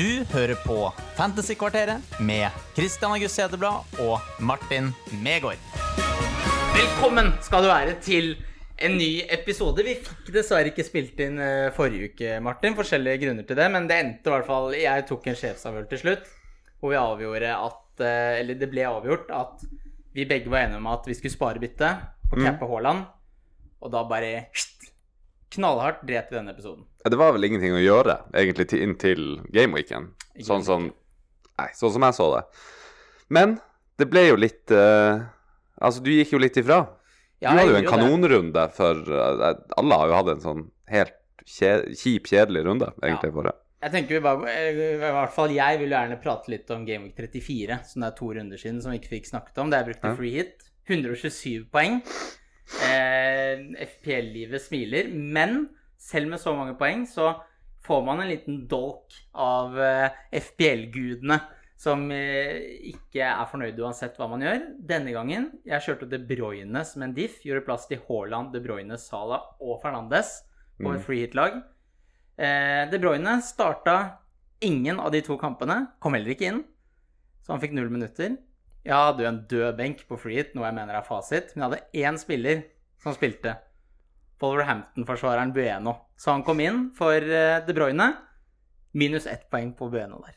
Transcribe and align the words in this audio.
Du 0.00 0.22
hører 0.30 0.56
på 0.64 0.86
Fantasykvarteret 1.18 2.20
med 2.24 2.54
Christian 2.72 3.12
August 3.12 3.36
Hedeblad 3.36 3.98
og 4.00 4.22
Martin 4.40 4.86
Megaard. 5.20 5.60
Velkommen 6.72 7.28
skal 7.44 7.66
du 7.66 7.68
være 7.68 7.98
til 8.00 8.30
en 8.80 8.94
ny 8.96 9.10
episode. 9.28 9.84
Vi 9.84 9.98
fikk 10.00 10.30
dessverre 10.32 10.70
ikke 10.70 10.86
spilt 10.86 11.20
inn 11.20 11.36
eh, 11.44 11.68
forrige 11.76 12.14
uke, 12.14 12.38
Martin. 12.40 12.78
Forskjellige 12.78 13.26
grunner 13.26 13.44
til 13.44 13.60
det, 13.60 13.66
men 13.74 13.90
det 13.90 13.98
endte 14.00 14.32
i 14.32 14.34
hvert 14.38 14.48
fall 14.48 14.72
Jeg 14.78 15.04
tok 15.10 15.28
en 15.28 15.36
sjefsavgjørelse 15.42 15.92
til 15.92 16.02
slutt, 16.06 16.30
hvor 16.80 16.94
vi 16.94 17.00
avgjorde 17.02 17.50
at 17.58 18.04
eh, 18.06 18.38
Eller 18.38 18.56
det 18.62 18.70
ble 18.72 18.86
avgjort 18.88 19.28
at 19.36 19.66
vi 20.16 20.24
begge 20.30 20.48
var 20.48 20.64
enige 20.64 20.80
om 20.80 20.88
at 20.94 21.10
vi 21.10 21.18
skulle 21.18 21.34
spare 21.34 21.60
byttet 21.60 22.08
og 22.30 22.40
cappe 22.40 22.70
Haaland, 22.72 23.04
og 23.84 23.92
da 23.92 24.06
bare 24.08 24.46
knallhardt 25.52 26.06
dret 26.08 26.32
i 26.32 26.38
denne 26.38 26.56
episoden. 26.56 26.88
Ja, 27.04 27.10
Det 27.10 27.18
var 27.20 27.32
vel 27.32 27.44
ingenting 27.48 27.74
å 27.74 27.82
gjøre, 27.82 28.18
egentlig, 28.36 28.68
til, 29.00 29.40
Game 29.52 29.76
Weekend. 29.76 30.14
Sånn 30.44 30.64
som 30.64 30.90
Nei, 31.60 31.68
sånn 31.76 31.92
som 31.92 32.04
jeg 32.06 32.16
så 32.16 32.26
det. 32.32 32.42
Men 33.28 33.58
det 34.00 34.06
ble 34.08 34.22
jo 34.30 34.36
litt 34.40 34.72
uh, 34.72 35.20
Altså, 35.80 36.00
du 36.00 36.08
gikk 36.12 36.32
jo 36.32 36.40
litt 36.40 36.56
ifra. 36.56 36.78
Ja, 37.40 37.52
du 37.52 37.60
hadde 37.60 37.74
jo 37.74 37.80
en 37.82 37.88
kanonrunde 37.88 38.64
for 38.76 39.00
uh, 39.12 39.50
Alle 39.80 39.98
har 40.00 40.08
jo 40.08 40.16
hatt 40.16 40.30
en 40.34 40.44
sånn 40.44 40.62
helt 40.92 41.16
kje, 41.44 41.72
kjip, 41.96 42.28
kjedelig 42.30 42.64
runde, 42.66 42.88
egentlig, 43.02 43.32
for 43.36 43.48
det. 43.48 43.56
Jeg 43.80 43.94
tenker 43.94 44.18
vi 44.18 44.20
bare, 44.24 44.52
eh, 44.52 44.78
i 44.92 44.96
hvert 45.00 45.32
fall 45.32 45.54
jeg 45.54 45.78
vil 45.80 45.94
gjerne 45.94 46.18
prate 46.20 46.52
litt 46.52 46.68
om 46.74 46.82
Game 46.84 47.08
Week 47.08 47.16
34, 47.16 47.78
som 47.88 48.04
det 48.04 48.10
er 48.10 48.16
to 48.18 48.28
runder 48.36 48.60
siden 48.60 48.82
som 48.84 48.92
vi 48.92 48.98
ikke 49.00 49.14
fikk 49.14 49.30
snakket 49.30 49.60
om. 49.62 49.70
Det 49.72 49.80
jeg 49.80 49.88
brukte 49.88 50.10
Ja. 50.10 50.16
free 50.18 50.34
hit. 50.36 50.66
127 50.90 51.64
poeng. 51.72 52.02
Eh, 52.84 53.62
FPL-livet 53.86 54.60
smiler. 54.60 55.08
Men 55.14 55.70
selv 56.00 56.32
med 56.32 56.40
så 56.40 56.54
mange 56.56 56.76
poeng, 56.80 57.04
så 57.08 57.34
får 57.84 58.04
man 58.04 58.22
en 58.22 58.30
liten 58.30 58.62
dolk 58.68 59.14
av 59.36 59.76
eh, 59.80 60.20
FPL-gudene. 60.40 61.40
Som 61.80 62.10
eh, 62.12 62.58
ikke 62.90 63.24
er 63.24 63.46
fornøyd 63.48 63.78
uansett 63.80 64.18
hva 64.20 64.26
man 64.28 64.42
gjør. 64.44 64.58
Denne 64.84 65.14
gangen 65.16 65.46
jeg 65.64 65.84
kjørte 65.86 66.10
De 66.12 66.18
Bruyne 66.28 66.82
som 66.84 67.06
en 67.06 67.14
diff. 67.16 67.38
Gjorde 67.46 67.64
plass 67.64 67.86
til 67.88 68.02
Haaland, 68.04 68.52
De 68.52 68.60
Bruyne, 68.60 68.98
Sala 69.00 69.40
og 69.60 69.78
Fernandes 69.80 70.42
på 70.80 70.92
et 70.92 71.06
free 71.06 71.24
hit-lag. 71.24 71.56
Eh, 72.36 72.84
De 72.92 73.00
Bruyne 73.00 73.38
starta 73.44 73.96
ingen 74.60 75.00
av 75.00 75.08
de 75.14 75.22
to 75.24 75.38
kampene. 75.40 75.86
Kom 76.04 76.16
heller 76.16 76.34
ikke 76.34 76.50
inn, 76.50 76.62
så 77.40 77.54
han 77.54 77.64
fikk 77.64 77.72
null 77.76 77.88
minutter. 77.92 78.36
Jeg 78.84 78.96
hadde 78.96 79.24
jo 79.24 79.30
en 79.30 79.42
død 79.48 79.72
benk 79.80 80.04
på 80.08 80.20
free 80.20 80.36
hit, 80.40 80.54
noe 80.56 80.68
jeg 80.68 80.76
mener 80.76 81.00
er 81.00 81.08
fasit. 81.08 81.52
Men 81.54 81.64
jeg 81.64 81.70
hadde 81.70 82.04
én 82.04 82.20
spiller 82.20 82.62
som 83.00 83.16
spilte. 83.16 83.56
Wolverhampton-forsvareren 84.48 85.52
Bueno. 85.52 85.96
Så 86.16 86.30
han 86.34 86.44
kom 86.46 86.60
inn 86.64 86.90
for 86.96 87.14
eh, 87.16 87.58
De 87.66 87.74
Bruyne. 87.76 88.10
Minus 88.92 89.26
ett 89.30 89.48
poeng 89.50 89.72
på 89.76 89.90
Bueno 89.92 90.20
der. 90.24 90.36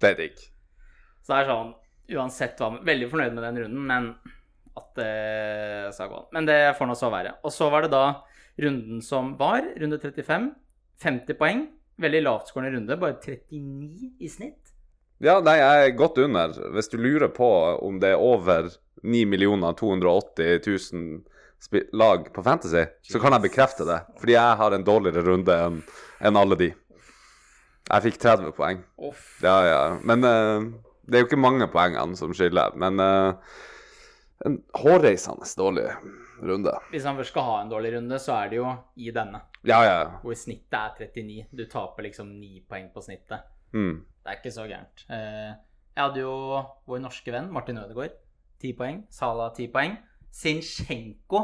Det 0.00 0.10
er 0.14 0.18
digg. 0.22 0.38
Så 1.20 1.34
det 1.34 1.40
er 1.42 1.50
sånn 1.50 1.74
Uansett 2.10 2.58
hva 2.58 2.72
Veldig 2.82 3.06
fornøyd 3.12 3.34
med 3.36 3.44
den 3.44 3.58
runden, 3.64 3.82
men 3.86 4.06
at 4.80 4.88
det 4.96 5.92
skal 5.94 6.08
gå 6.10 6.16
an. 6.22 6.28
Men 6.34 6.48
det 6.48 6.56
får 6.78 6.88
nå 6.90 6.96
så 6.98 7.10
være. 7.12 7.36
Og 7.46 7.52
så 7.54 7.68
var 7.70 7.84
det 7.86 7.92
da 7.92 8.04
runden 8.60 9.02
som 9.04 9.34
var, 9.38 9.62
runde 9.78 9.98
35. 10.02 10.48
50 11.04 11.38
poeng. 11.38 11.62
Veldig 12.00 12.22
lavtskårende 12.24 12.72
runde, 12.78 12.96
bare 12.98 13.18
39 13.20 14.10
i 14.24 14.30
snitt. 14.32 14.72
Ja, 15.20 15.36
nei, 15.44 15.58
jeg 15.60 15.86
er 15.90 15.96
godt 15.98 16.18
under. 16.22 16.54
Hvis 16.74 16.88
du 16.88 16.96
lurer 16.98 17.28
på 17.34 17.46
om 17.84 17.98
det 18.00 18.14
er 18.14 18.22
over 18.24 18.70
9 19.04 19.24
280 19.76 20.60
000 20.66 20.80
spi- 20.80 21.20
lag 21.92 22.32
på 22.34 22.42
Fantasy, 22.42 22.84
så 23.02 23.20
kan 23.20 23.34
jeg 23.36 23.48
bekrefte 23.48 23.86
det. 23.88 23.98
Fordi 24.20 24.36
jeg 24.36 24.60
har 24.60 24.76
en 24.76 24.86
dårligere 24.86 25.24
runde 25.26 25.56
enn 25.66 25.82
en 26.20 26.36
alle 26.36 26.56
de. 26.60 26.70
Jeg 27.90 28.04
fikk 28.06 28.20
30 28.22 28.54
poeng. 28.56 28.82
Ja, 29.42 29.56
ja. 29.66 29.82
Men 30.06 30.24
uh, 30.24 30.66
det 31.08 31.18
er 31.18 31.24
jo 31.24 31.30
ikke 31.30 31.40
mange 31.40 31.66
poengene 31.72 32.18
som 32.18 32.34
skiller. 32.36 32.76
Men 32.78 33.00
uh, 33.02 33.56
en 34.46 34.60
hårreisende 34.78 35.48
dårlig 35.58 35.88
runde. 36.40 36.74
Hvis 36.92 37.06
han 37.08 37.18
først 37.18 37.34
skal 37.34 37.48
ha 37.48 37.56
en 37.62 37.72
dårlig 37.72 37.94
runde, 37.96 38.20
så 38.22 38.36
er 38.38 38.52
det 38.52 38.60
jo 38.60 38.68
i 38.96 39.10
denne. 39.14 39.42
Ja, 39.66 39.80
ja. 39.84 39.98
Hvor 40.22 40.36
snittet 40.38 40.78
er 40.78 41.10
39. 41.10 41.48
Du 41.52 41.64
taper 41.68 42.06
liksom 42.08 42.30
9 42.40 42.62
poeng 42.68 42.88
på 42.94 43.02
snittet. 43.04 43.48
Mm. 43.74 43.98
Det 44.20 44.32
er 44.32 44.38
ikke 44.38 44.54
så 44.54 44.68
gærent. 44.68 45.04
Uh, 45.10 45.50
Jeg 45.96 46.06
hadde 46.06 46.22
jo 46.22 46.34
vår 46.88 47.02
norske 47.02 47.32
venn 47.34 47.50
Martin 47.52 47.80
Ødegaard, 47.82 48.14
10 48.62 48.76
poeng. 48.78 49.02
Salah 49.12 49.50
10 49.56 49.72
poeng. 49.74 49.98
Sinchenko, 50.30 51.40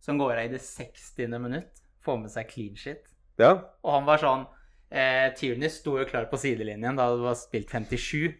som 0.00 0.18
går 0.18 0.36
av 0.36 0.44
i 0.48 0.52
det 0.54 0.62
60. 0.64 1.28
minutt, 1.38 1.82
får 2.04 2.18
med 2.22 2.32
seg 2.32 2.48
clean 2.50 2.76
shit. 2.78 3.04
Ja. 3.38 3.52
Og 3.84 3.92
han 3.94 4.06
var 4.08 4.20
sånn 4.22 4.46
eh, 4.90 5.28
Tierney 5.38 5.70
sto 5.70 5.98
jo 6.00 6.06
klar 6.08 6.26
på 6.30 6.40
sidelinjen 6.40 6.98
da 6.98 7.08
det 7.12 7.22
var 7.22 7.38
spilt 7.38 7.70
57. 7.70 8.34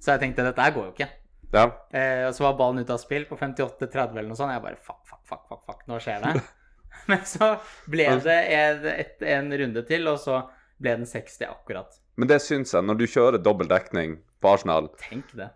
Så 0.00 0.12
jeg 0.14 0.22
tenkte 0.22 0.44
dette 0.46 0.62
her 0.62 0.74
går 0.74 0.88
jo 0.88 0.94
ikke. 0.94 1.08
ja. 1.54 1.66
Eh, 1.94 2.26
og 2.28 2.34
så 2.36 2.46
var 2.46 2.58
ballen 2.58 2.82
ute 2.84 2.94
av 2.94 3.00
spill 3.02 3.24
på 3.28 3.38
58-30 3.38 4.16
eller 4.18 4.28
noe 4.30 4.38
sånt. 4.38 4.54
Jeg 4.54 4.64
bare 4.64 4.78
fuck, 4.82 5.02
fuck, 5.08 5.22
fuck, 5.28 5.44
fuck, 5.48 5.62
fuck, 5.66 5.86
nå 5.90 5.98
skjer 6.02 6.22
det. 6.26 6.42
Men 7.10 7.22
så 7.28 7.52
ble 7.90 8.08
det 8.24 8.36
en, 8.56 8.86
et, 8.90 9.22
en 9.36 9.52
runde 9.60 9.82
til, 9.86 10.06
og 10.10 10.18
så 10.22 10.40
ble 10.82 10.96
den 11.00 11.08
60 11.08 11.46
akkurat. 11.48 11.98
Men 12.16 12.30
det 12.30 12.40
syns 12.44 12.72
jeg, 12.74 12.84
når 12.88 12.98
du 13.00 13.06
kjører 13.08 13.42
dobbel 13.42 13.68
dekning 13.70 14.18
på 14.42 14.52
Arsenal, 14.54 14.88
Tenk 15.00 15.30
det. 15.36 15.50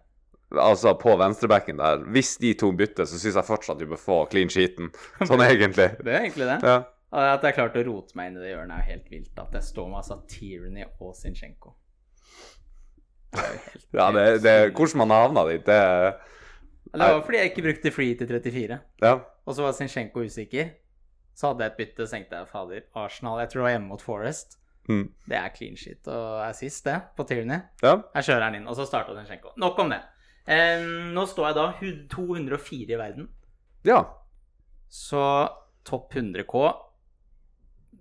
Altså 0.59 0.95
på 0.99 1.13
venstrebacken 1.21 1.79
der 1.79 2.01
Hvis 2.11 2.37
de 2.43 2.55
to 2.59 2.73
bytter, 2.73 3.05
så 3.07 3.19
syns 3.19 3.37
jeg 3.39 3.47
fortsatt 3.47 3.79
du 3.79 3.87
bør 3.91 4.01
få 4.01 4.17
clean 4.33 4.51
sheeten. 4.51 4.91
Sånn 5.23 5.43
egentlig. 5.45 5.91
Det 6.05 6.15
er 6.15 6.25
egentlig 6.25 6.49
det. 6.49 6.59
Ja. 6.67 6.81
At 7.11 7.43
jeg 7.43 7.57
klarte 7.57 7.83
å 7.83 7.87
rote 7.89 8.15
meg 8.15 8.31
inn 8.31 8.37
i 8.39 8.43
det 8.45 8.53
hjørnet, 8.53 8.77
er 8.79 8.91
helt 8.93 9.09
vilt. 9.11 9.33
At 9.39 9.55
jeg 9.59 9.67
står 9.67 9.89
med 9.91 9.99
altså 10.03 10.21
Tierney 10.31 10.85
og 11.03 11.15
Zinchenko. 11.19 11.73
Helt, 13.35 13.87
ja 13.95 14.09
det, 14.15 14.27
det, 14.43 14.55
hvordan 14.75 15.03
man 15.05 15.15
havna 15.15 15.45
dit, 15.47 15.63
det 15.67 15.79
Det 16.91 16.99
var 16.99 17.21
fordi 17.23 17.39
jeg 17.39 17.51
ikke 17.53 17.63
brukte 17.69 17.93
free 17.95 18.15
til 18.19 18.31
34. 18.31 18.79
Ja. 19.03 19.13
Og 19.47 19.55
så 19.55 19.67
var 19.67 19.75
Zinchenko 19.75 20.23
usikker. 20.27 20.73
Så 21.35 21.51
hadde 21.51 21.65
jeg 21.65 21.73
et 21.73 21.77
bytte, 21.79 22.07
så 22.07 22.17
tenkte 22.17 22.37
jeg 22.37 22.49
fader, 22.51 22.81
Arsenal 22.99 23.39
Jeg 23.41 23.51
tror 23.51 23.61
det 23.61 23.67
var 23.69 23.75
hjemme 23.77 23.89
mot 23.89 24.03
Forest. 24.03 24.59
Mm. 24.91 25.05
Det 25.31 25.37
er 25.39 25.53
clean 25.55 25.77
shit 25.79 26.09
og 26.11 26.41
assist, 26.49 26.85
det, 26.85 26.97
på 27.17 27.25
Tierney. 27.29 27.61
ja. 27.83 27.95
Jeg 28.17 28.27
kjører 28.27 28.47
den 28.49 28.61
inn, 28.61 28.69
og 28.69 28.77
så 28.77 28.87
starta 28.89 29.15
Zinchenko. 29.19 29.55
Nok 29.61 29.79
om 29.79 29.91
det. 29.95 30.01
Eh, 30.47 30.83
nå 31.15 31.27
står 31.29 31.51
jeg 31.51 31.59
da 31.59 31.67
204 32.15 32.95
i 32.95 32.99
verden. 32.99 33.29
Ja. 33.87 34.01
Så 34.91 35.21
topp 35.87 36.13
100K 36.15 36.63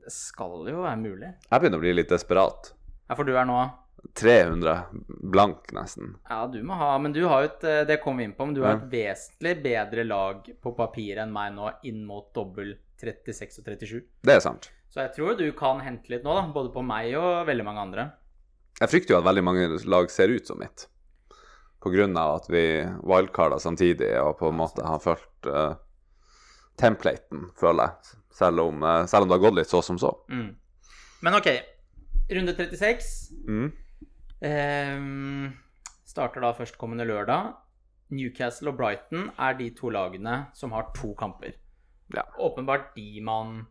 Det 0.03 0.11
skal 0.11 0.65
jo 0.71 0.81
være 0.83 0.97
mulig. 0.99 1.29
Jeg 1.51 1.61
begynner 1.61 1.77
å 1.79 1.83
bli 1.83 1.93
litt 1.93 2.09
desperat. 2.09 2.71
Ja, 3.09 3.15
for 3.15 3.23
du 3.27 3.35
er 3.37 3.45
nå 3.49 3.59
300 4.15 4.73
blank, 5.29 5.67
nesten. 5.75 6.15
Ja, 6.29 6.45
du 6.47 6.61
må 6.63 6.77
ha 6.79 6.93
Men 7.03 7.11
du 7.13 7.19
har 7.27 7.41
jo 7.43 7.49
et 7.49 7.63
eh, 7.67 7.81
Det 7.89 7.97
kom 8.01 8.17
vi 8.17 8.23
inn 8.29 8.33
på, 8.37 8.45
men 8.47 8.55
du 8.55 8.61
har 8.63 8.77
Ja. 8.77 8.79
et 8.79 8.89
vesentlig 8.93 9.57
bedre 9.63 10.05
lag 10.07 10.47
på 10.63 10.71
papir 10.77 11.19
enn 11.19 11.33
meg 11.35 11.51
nå, 11.53 11.73
inn 11.83 12.05
mot 12.07 12.29
dobbel 12.33 12.77
36 12.99 13.59
og 13.59 13.65
37. 13.65 13.99
Det 14.23 14.33
er 14.35 14.39
sant. 14.43 14.69
Så 14.89 15.03
jeg 15.03 15.13
tror 15.15 15.37
du 15.37 15.45
kan 15.55 15.79
hente 15.85 16.09
litt 16.11 16.23
nå, 16.25 16.33
da. 16.33 16.47
Både 16.51 16.71
på 16.73 16.81
meg 16.83 17.13
og 17.19 17.45
veldig 17.47 17.63
mange 17.67 17.83
andre. 17.85 18.07
Jeg 18.79 18.89
frykter 18.89 19.13
jo 19.13 19.19
at 19.19 19.27
veldig 19.27 19.43
mange 19.45 19.67
lag 19.85 20.09
ser 20.11 20.31
ut 20.33 20.47
som 20.47 20.57
mitt. 20.59 20.87
Av 21.79 22.35
at 22.35 22.49
vi 22.51 22.63
wildcarda 23.07 23.59
samtidig 23.59 24.11
og 24.19 24.33
på 24.41 24.49
en 24.49 24.57
måte 24.59 24.83
har 24.83 24.99
fulgt 24.99 25.47
uh, 25.47 25.77
templaten, 26.79 27.47
føler 27.59 27.87
jeg. 27.87 28.17
Selv 28.39 28.65
om, 28.65 28.83
uh, 28.83 29.05
selv 29.07 29.23
om 29.23 29.31
det 29.31 29.37
har 29.37 29.45
gått 29.45 29.59
litt 29.61 29.71
så 29.71 29.81
som 29.81 29.99
så. 29.99 30.11
Mm. 30.27 30.51
Men 31.23 31.37
OK. 31.39 31.47
Runde 32.29 32.53
36. 32.53 33.07
Mm. 33.47 33.71
Ehm, 34.45 35.49
starter 36.07 36.43
da 36.43 36.53
førstkommende 36.55 37.07
lørdag. 37.07 37.55
Newcastle 38.09 38.71
og 38.71 38.77
Brighton 38.79 39.29
er 39.37 39.57
de 39.57 39.69
to 39.77 39.91
lagene 39.93 40.45
som 40.57 40.73
har 40.73 40.91
to 40.97 41.13
kamper. 41.17 41.55
Ja. 42.15 42.23
Åpenbart 42.41 42.95
de 42.95 43.21
man 43.21 43.67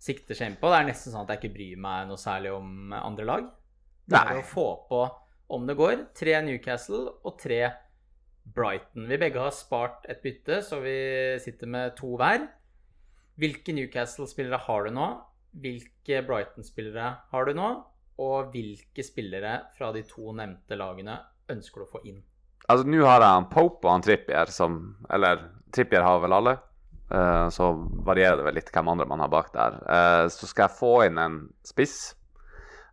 sikter 0.00 0.36
seg 0.36 0.52
inn 0.52 0.58
på. 0.60 0.70
Det 0.70 0.80
er 0.80 0.88
nesten 0.88 1.12
sånn 1.12 1.26
at 1.26 1.34
jeg 1.34 1.42
ikke 1.42 1.56
bryr 1.58 1.80
meg 1.82 2.08
noe 2.08 2.20
særlig 2.20 2.54
om 2.56 2.94
andre 2.96 3.26
lag. 3.28 3.48
Det 4.06 4.16
er 4.16 4.30
Nei. 4.30 4.40
å 4.40 4.46
få 4.46 4.66
på, 4.88 5.02
om 5.52 5.66
det 5.68 5.76
går, 5.78 6.06
tre 6.16 6.36
Newcastle 6.44 7.06
og 7.24 7.36
tre 7.40 7.60
Brighton. 8.54 9.06
Vi 9.10 9.18
begge 9.20 9.42
har 9.42 9.54
spart 9.54 10.06
et 10.10 10.22
bytte, 10.22 10.60
så 10.62 10.80
vi 10.82 10.96
sitter 11.42 11.70
med 11.70 11.96
to 11.98 12.14
hver. 12.18 12.46
Hvilke 13.36 13.74
Newcastle-spillere 13.76 14.62
har 14.66 14.86
du 14.86 14.94
nå? 14.96 15.08
Hvilke 15.60 16.22
Brighton-spillere 16.26 17.10
har 17.32 17.48
du 17.48 17.56
nå? 17.56 17.70
Og 18.22 18.52
hvilke 18.54 19.04
spillere 19.04 19.58
fra 19.76 19.90
de 19.92 20.02
to 20.08 20.32
nevnte 20.36 20.78
lagene 20.78 21.18
ønsker 21.52 21.82
du 21.82 21.86
å 21.86 21.92
få 21.98 22.02
inn? 22.08 22.22
Altså, 22.66 22.86
nå 22.88 23.02
har 23.04 23.22
jeg 23.22 23.42
en 23.42 23.50
Pope 23.50 23.86
og 23.86 23.92
en 23.92 24.02
Trippier 24.06 24.50
som 24.50 24.78
Eller 25.12 25.42
Trippier 25.74 26.02
har 26.06 26.22
vel 26.22 26.34
alle. 26.34 26.56
Uh, 27.06 27.46
så 27.54 27.68
varierer 28.06 28.40
det 28.40 28.46
vel 28.48 28.56
litt 28.58 28.70
hvem 28.74 28.88
andre 28.90 29.06
man 29.06 29.20
har 29.22 29.30
bak 29.30 29.52
der. 29.54 29.76
Uh, 29.84 30.24
så 30.32 30.48
skal 30.48 30.66
jeg 30.66 30.78
få 30.80 30.94
inn 31.06 31.20
en 31.22 31.36
spiss. 31.66 32.16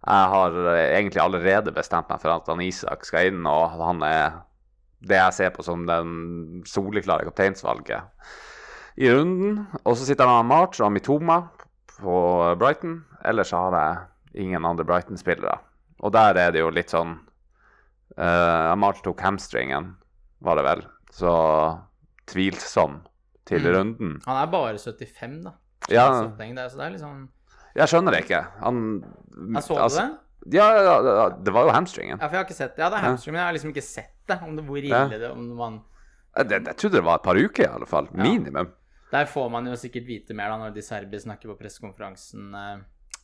Jeg 0.03 0.29
har 0.33 0.55
eh, 0.75 0.97
egentlig 0.99 1.21
allerede 1.23 1.71
bestemt 1.75 2.09
meg 2.11 2.19
for 2.21 2.33
at 2.33 2.47
han 2.51 2.61
Isak 2.61 3.05
skal 3.07 3.29
inn, 3.31 3.45
og 3.47 3.69
han 3.79 4.01
er 4.03 4.41
det 5.03 5.17
jeg 5.19 5.33
ser 5.33 5.49
på 5.55 5.63
som 5.63 5.85
den 5.87 6.63
soleklare 6.67 7.25
kapteinsvalget 7.27 8.03
i 8.99 9.09
runden. 9.11 9.65
Og 9.83 9.97
så 9.97 10.05
sitter 10.07 10.27
han 10.29 10.47
March 10.47 10.79
og 10.83 10.91
Mitoma 10.95 11.41
på 11.97 12.15
Brighton. 12.59 13.01
Ellers 13.25 13.51
så 13.51 13.65
har 13.65 13.77
jeg 13.79 14.45
ingen 14.45 14.65
andre 14.65 14.85
Brighton-spillere. 14.87 15.57
og 16.03 16.11
der 16.11 16.35
er 16.35 16.51
det 16.51 16.59
jo 16.59 16.69
litt 16.69 16.91
sånn 16.91 17.13
uh, 18.17 18.75
March 18.75 18.99
tok 19.03 19.21
hamstringen, 19.23 19.93
var 20.43 20.55
det 20.59 20.63
vel. 20.67 20.81
Så 21.11 21.31
tvilsom 22.27 23.01
til 23.45 23.59
Mm. 23.63 23.75
runden. 23.75 24.21
Han 24.25 24.37
er 24.41 24.51
bare 24.51 24.77
75, 24.77 25.43
da. 25.43 25.51
Ja. 25.89 26.09
Det 26.37 26.71
så 26.71 26.77
det 26.77 26.85
er 26.85 26.89
liksom 26.97 27.29
Jeg 27.75 27.89
skjønner 27.89 28.13
det 28.15 28.23
ikke. 28.25 28.41
Han 28.61 28.81
Jeg 29.55 29.63
så 29.63 29.77
altså- 29.81 30.03
det? 30.03 30.19
Ja, 30.53 30.65
ja, 30.75 31.29
det 31.39 31.53
var 31.55 31.63
jo 31.63 31.71
hamstringen. 31.71 32.17
Ja, 32.19 32.27
for 32.27 32.35
jeg 32.35 32.41
har 32.41 32.45
ikke 32.49 32.57
sett 32.57 32.75
det. 32.75 32.81
Ja, 32.83 32.89
det 32.89 32.97
er 32.97 33.05
hamstring, 33.07 33.31
men 33.33 33.39
jeg 33.39 33.47
har 33.47 33.53
liksom 33.55 33.71
ikke 33.71 33.83
sett 33.87 34.13
det. 34.27 34.39
Om 34.43 34.55
det 34.57 34.65
hvor 34.67 34.77
ille 34.77 35.19
det 35.19 35.31
om 35.31 35.55
man 35.55 35.81
Jeg, 36.35 36.49
jeg, 36.49 36.75
trodde 36.77 36.97
det 36.97 37.03
var 37.05 37.15
et 37.15 37.23
par 37.23 37.35
uker, 37.37 37.63
i 37.63 37.73
alle 37.73 37.85
fall. 37.85 38.07
Minimum. 38.11 38.71
Der 39.11 39.25
får 39.29 39.49
man 39.53 39.67
jo 39.69 39.75
sikkert 39.77 40.07
vite 40.07 40.33
mer 40.33 40.49
da 40.49 40.57
når 40.57 40.73
de 40.73 40.81
Serbi 40.81 41.19
snakker 41.21 41.51
på 41.51 41.57
pressekonferansen. 41.59 42.53
eh, 42.55 42.79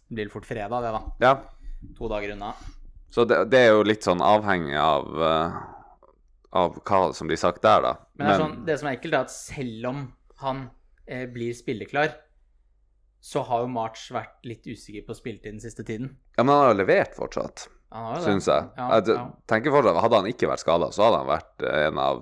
Det 0.09 0.15
blir 0.15 0.29
fort 0.29 0.45
fredag, 0.45 0.81
det, 0.81 0.91
da. 0.93 1.01
Ja. 1.19 1.33
To 1.97 2.07
dager 2.07 2.31
unna. 2.35 2.53
Så 3.09 3.25
det, 3.27 3.49
det 3.49 3.59
er 3.59 3.71
jo 3.73 3.83
litt 3.83 4.05
sånn 4.05 4.21
avhengig 4.21 4.77
av 4.77 5.05
uh, 5.17 5.59
Av 6.51 6.79
hva 6.81 7.13
som 7.13 7.27
blir 7.27 7.37
sagt 7.37 7.61
der, 7.61 7.81
da. 7.81 7.93
Men 8.17 8.27
det, 8.27 8.33
er 8.33 8.39
sånn, 8.39 8.65
det 8.65 8.79
som 8.79 8.87
er 8.89 8.95
ekkelt, 8.97 9.13
er 9.13 9.25
at 9.27 9.31
selv 9.31 9.85
om 9.89 9.99
han 10.41 10.69
eh, 11.05 11.27
blir 11.29 11.53
spilleklar, 11.53 12.15
så 13.19 13.41
har 13.43 13.65
jo 13.65 13.67
March 13.71 14.07
vært 14.15 14.45
litt 14.47 14.63
usikker 14.67 15.03
på 15.07 15.15
spilletiden 15.17 15.59
siste 15.59 15.83
tiden. 15.83 16.13
ja, 16.37 16.43
men 16.43 16.53
han 16.53 16.63
har 16.63 16.73
jo 16.73 16.79
levert 16.79 17.15
fortsatt, 17.17 17.67
Han 17.91 18.05
har 18.05 18.15
det. 18.15 18.23
syns 18.23 18.47
jeg. 18.47 18.67
Ja, 18.77 18.89
jeg 18.95 19.15
ja. 19.15 19.23
tenker 19.49 19.71
fortsatt, 19.75 20.01
Hadde 20.01 20.21
han 20.21 20.29
ikke 20.31 20.47
vært 20.51 20.63
skada, 20.63 20.91
så 20.95 21.03
hadde 21.07 21.17
han 21.23 21.31
vært 21.33 21.65
eh, 21.67 21.87
en 21.89 21.97
av 21.99 22.21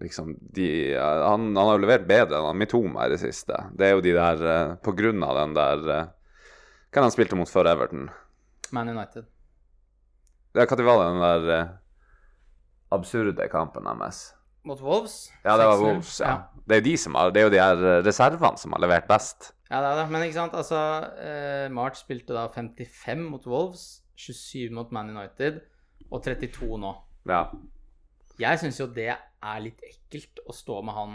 liksom 0.00 0.36
de 0.40 0.68
eh, 0.94 1.26
han, 1.26 1.50
han 1.56 1.66
har 1.66 1.76
jo 1.76 1.82
levert 1.84 2.06
bedre 2.08 2.38
enn 2.38 2.46
han 2.48 2.56
Mitoma 2.60 3.04
i 3.06 3.12
det 3.12 3.18
siste. 3.20 3.58
Det 3.76 3.88
er 3.90 3.92
jo 3.96 4.00
de 4.04 4.14
der 4.16 4.44
eh, 4.46 4.74
På 4.80 4.94
grunn 4.96 5.22
av 5.26 5.36
den 5.36 5.54
der 5.58 5.82
Hva 5.84 6.00
Hvem 6.94 7.04
han 7.06 7.12
spilte 7.14 7.36
mot 7.38 7.50
før 7.50 7.68
Everton? 7.74 8.08
Man 8.72 8.88
United. 8.88 9.26
Ja, 10.54 10.64
Når 10.64 10.82
var 10.86 10.98
det 11.02 11.08
den 11.10 11.20
der 11.26 11.50
eh, 11.58 11.68
absurde 12.90 13.48
kampen 13.52 13.84
deres? 13.86 14.32
Mot 14.66 14.80
Wolves. 14.84 15.30
Ja, 15.44 15.56
det 15.56 15.66
var 15.66 15.78
Wolves. 15.80 16.16
Ja. 16.20 16.34
Det 16.66 16.76
er 16.76 16.80
jo 16.82 16.88
de 16.90 16.96
som 17.00 17.14
har, 17.16 17.30
det 17.32 17.40
er 17.40 17.46
jo 17.48 17.52
de 17.54 17.60
her 17.62 17.84
eh, 17.92 18.02
reservene 18.04 18.58
som 18.60 18.74
har 18.74 18.82
levert 18.82 19.06
best. 19.08 19.52
Ja, 19.70 19.80
det 19.80 19.88
er 19.92 19.98
det. 20.00 20.06
Men 20.10 20.22
ikke 20.26 20.34
sant, 20.38 20.54
altså 20.58 20.78
eh, 21.22 21.68
March 21.70 22.00
spilte 22.02 22.34
da 22.34 22.48
55 22.50 23.20
mot 23.30 23.44
Wolves, 23.46 24.02
27 24.18 24.72
mot 24.74 24.90
Man 24.92 25.12
United 25.14 25.60
og 26.10 26.22
32 26.26 26.78
nå. 26.82 26.90
Ja. 27.30 27.44
Jeg 28.40 28.58
syns 28.62 28.80
jo 28.80 28.88
det 28.96 29.12
er 29.14 29.60
litt 29.62 29.80
ekkelt 29.86 30.40
å 30.48 30.52
stå 30.56 30.80
med 30.82 30.96
han 30.96 31.14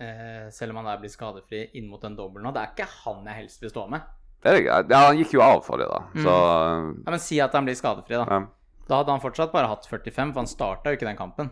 eh, 0.00 0.46
selv 0.54 0.72
om 0.74 0.80
han 0.80 0.88
der 0.92 1.00
blir 1.02 1.12
skadefri, 1.12 1.64
inn 1.80 1.88
mot 1.90 2.00
den 2.04 2.16
dobbelen. 2.18 2.46
Og 2.50 2.54
det 2.56 2.62
er 2.62 2.72
ikke 2.74 2.88
han 3.02 3.26
jeg 3.28 3.40
helst 3.42 3.62
vil 3.64 3.72
stå 3.74 3.86
med. 3.92 4.06
Det 4.40 4.52
er, 4.52 4.60
ikke- 4.62 4.78
ja, 4.94 5.00
han 5.08 5.18
gikk 5.20 5.34
jo 5.36 5.42
av 5.44 5.60
forrige, 5.66 5.88
da. 5.90 6.00
Mm. 6.14 6.22
Så 6.24 6.36
Ja, 7.04 7.10
Men 7.10 7.18
si 7.20 7.40
at 7.44 7.52
han 7.52 7.66
blir 7.66 7.76
skadefri, 7.76 8.14
da. 8.16 8.24
ja. 8.30 8.40
Da 8.88 8.96
hadde 9.02 9.12
han 9.12 9.20
fortsatt 9.22 9.52
bare 9.52 9.68
hatt 9.70 9.84
45, 9.86 10.32
for 10.32 10.40
han 10.40 10.46
starta 10.50 10.90
jo 10.90 10.96
ikke 10.96 11.06
den 11.06 11.18
kampen. 11.18 11.50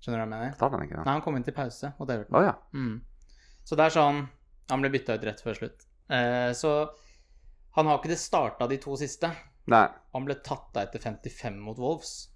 Skjønner 0.00 0.20
du 0.22 0.22
hva 0.22 0.26
jeg 0.28 0.30
mener? 0.36 0.52
Startet 0.54 0.78
han 0.78 0.86
ikke 0.86 0.96
da? 1.00 1.04
Nei, 1.04 1.12
han 1.18 1.22
kom 1.24 1.36
inn 1.36 1.44
til 1.44 1.54
pause 1.56 1.90
mot 1.98 2.08
Everton. 2.14 2.36
Å 2.38 2.44
ja. 2.46 2.54
Mm. 2.72 3.00
Så 3.66 3.76
det 3.76 3.84
er 3.88 3.94
sånn 3.96 4.20
Han 4.70 4.82
ble 4.84 4.90
bytta 4.92 5.14
ut 5.18 5.24
rett 5.24 5.40
før 5.44 5.54
slutt. 5.56 5.86
Eh, 6.10 6.52
så 6.56 6.72
han 7.76 7.86
har 7.86 7.98
ikke 8.00 8.10
det 8.12 8.18
starta 8.20 8.68
de 8.68 8.76
to 8.82 8.96
siste. 9.00 9.30
Nei. 9.68 9.86
Han 10.14 10.24
ble 10.24 10.34
tatt 10.44 10.76
av 10.76 10.82
etter 10.86 10.98
55 11.04 11.58
mot 11.60 11.78
Wolves. 11.78 12.28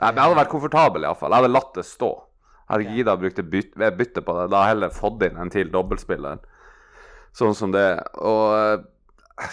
Nei, 0.00 0.08
men 0.10 0.16
Jeg 0.20 0.24
hadde 0.24 0.38
vært 0.40 0.52
komfortabel, 0.52 1.04
iallfall. 1.06 1.30
Jeg 1.34 1.42
hadde 1.42 1.52
latt 1.52 1.74
det 1.76 1.84
stå. 1.86 2.10
Ikke 2.72 2.94
Ja. 3.04 3.12
å 3.14 3.18
bruke 3.20 3.42
bytte, 3.44 3.90
bytte 3.96 4.22
på 4.24 4.32
det. 4.38 4.50
Da 4.50 4.62
hadde 4.62 4.68
heller 4.72 4.88
fått 4.90 5.22
inn 5.22 5.36
en 5.36 5.50
til 5.50 5.68
dobbeltspiller. 5.70 6.38
Sånn 7.34 7.54
som 7.54 7.70
det. 7.72 8.02
Og 8.16 8.54
eh, 8.56 9.48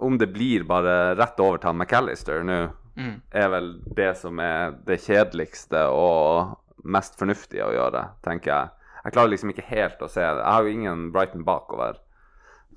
om 0.00 0.18
det 0.18 0.32
blir 0.32 0.64
bare 0.68 1.14
rett 1.16 1.40
over 1.40 1.58
til 1.58 1.72
McAllister 1.72 2.42
nå, 2.44 2.72
Mm. 2.96 3.22
er 3.32 3.48
vel 3.48 3.80
det 3.96 4.16
som 4.16 4.38
er 4.38 4.70
det 4.86 5.00
kjedeligste 5.02 5.80
og 5.90 6.56
mest 6.84 7.16
fornuftige 7.18 7.64
å 7.66 7.72
gjøre, 7.74 8.10
tenker 8.22 8.44
jeg. 8.52 8.68
Jeg 9.04 9.12
klarer 9.12 9.30
liksom 9.34 9.50
ikke 9.52 9.66
helt 9.68 10.00
å 10.02 10.08
se 10.08 10.20
det. 10.24 10.40
Jeg 10.40 10.52
har 10.54 10.62
jo 10.64 10.72
ingen 10.72 11.10
Brighton 11.12 11.44
bakover. 11.44 11.98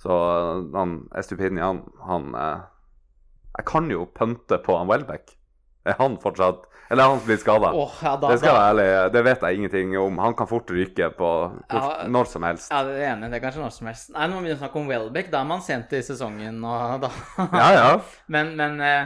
Så 0.02 0.14
han 0.76 0.98
Estupinian, 1.18 1.84
han 2.06 2.34
han 2.36 2.66
Jeg 3.58 3.66
kan 3.66 3.88
jo 3.90 4.06
pønte 4.14 4.60
på 4.62 4.76
han 4.78 4.88
Welbeck. 4.92 5.32
Er 5.88 5.96
han 5.98 6.18
fortsatt 6.22 6.66
Eller 6.92 7.04
er 7.04 7.10
han 7.14 7.22
blitt 7.26 7.40
skada? 7.42 7.70
Oh, 7.76 7.92
ja, 8.04 8.14
det 8.20 8.38
skal 8.40 8.54
være 8.56 8.68
ærlig, 8.74 9.12
det 9.14 9.22
vet 9.26 9.42
jeg 9.44 9.56
ingenting 9.58 9.96
om. 10.00 10.18
Han 10.24 10.36
kan 10.40 10.48
fort 10.48 10.70
ryke 10.72 11.10
på 11.18 11.30
fort, 11.72 11.74
Ja. 11.74 12.08
når 12.08 12.26
som 12.32 12.44
helst. 12.48 12.72
ja, 12.72 12.84
det 12.84 12.94
er 13.02 13.10
enig. 13.16 13.30
Det 13.32 13.40
er 13.40 13.44
kanskje 13.44 13.64
når 13.64 13.74
som 13.76 13.88
helst. 13.88 14.10
Nei, 14.14 14.28
nå 14.28 14.36
må 14.38 14.42
vi 14.48 14.56
snakke 14.56 14.80
om 14.80 14.88
Welbeck. 14.88 15.32
Da 15.32 15.42
er 15.42 15.50
man 15.50 15.62
sent 15.62 15.92
i 15.94 16.02
sesongen, 16.02 16.62
og 16.64 17.02
da 17.02 17.10
Ja, 17.52 17.72
ja. 17.76 17.90
Men, 18.28 18.54
men 18.56 18.80
eh, 18.82 19.06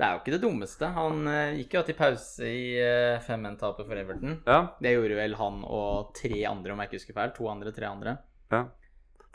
det 0.00 0.06
er 0.06 0.14
jo 0.14 0.20
ikke 0.22 0.32
det 0.32 0.40
dummeste. 0.40 0.88
Han 0.96 1.26
eh, 1.28 1.58
gikk 1.60 1.74
jo 1.76 1.84
til 1.84 1.96
pause 1.98 2.46
i 2.48 2.62
uh, 2.80 3.20
5-1-tapet 3.26 3.84
for 3.84 4.00
Everton. 4.00 4.38
ja. 4.48 4.60
Det 4.80 4.94
gjorde 4.94 5.18
vel 5.18 5.36
han 5.36 5.58
og 5.68 6.14
tre 6.16 6.38
andre, 6.48 6.72
om 6.72 6.80
jeg 6.80 6.88
ikke 6.88 7.00
husker 7.02 7.18
feil. 7.18 7.34
To 7.36 7.50
andre, 7.52 7.74
tre 7.76 7.90
andre. 7.90 8.16
Ja. 8.54 8.62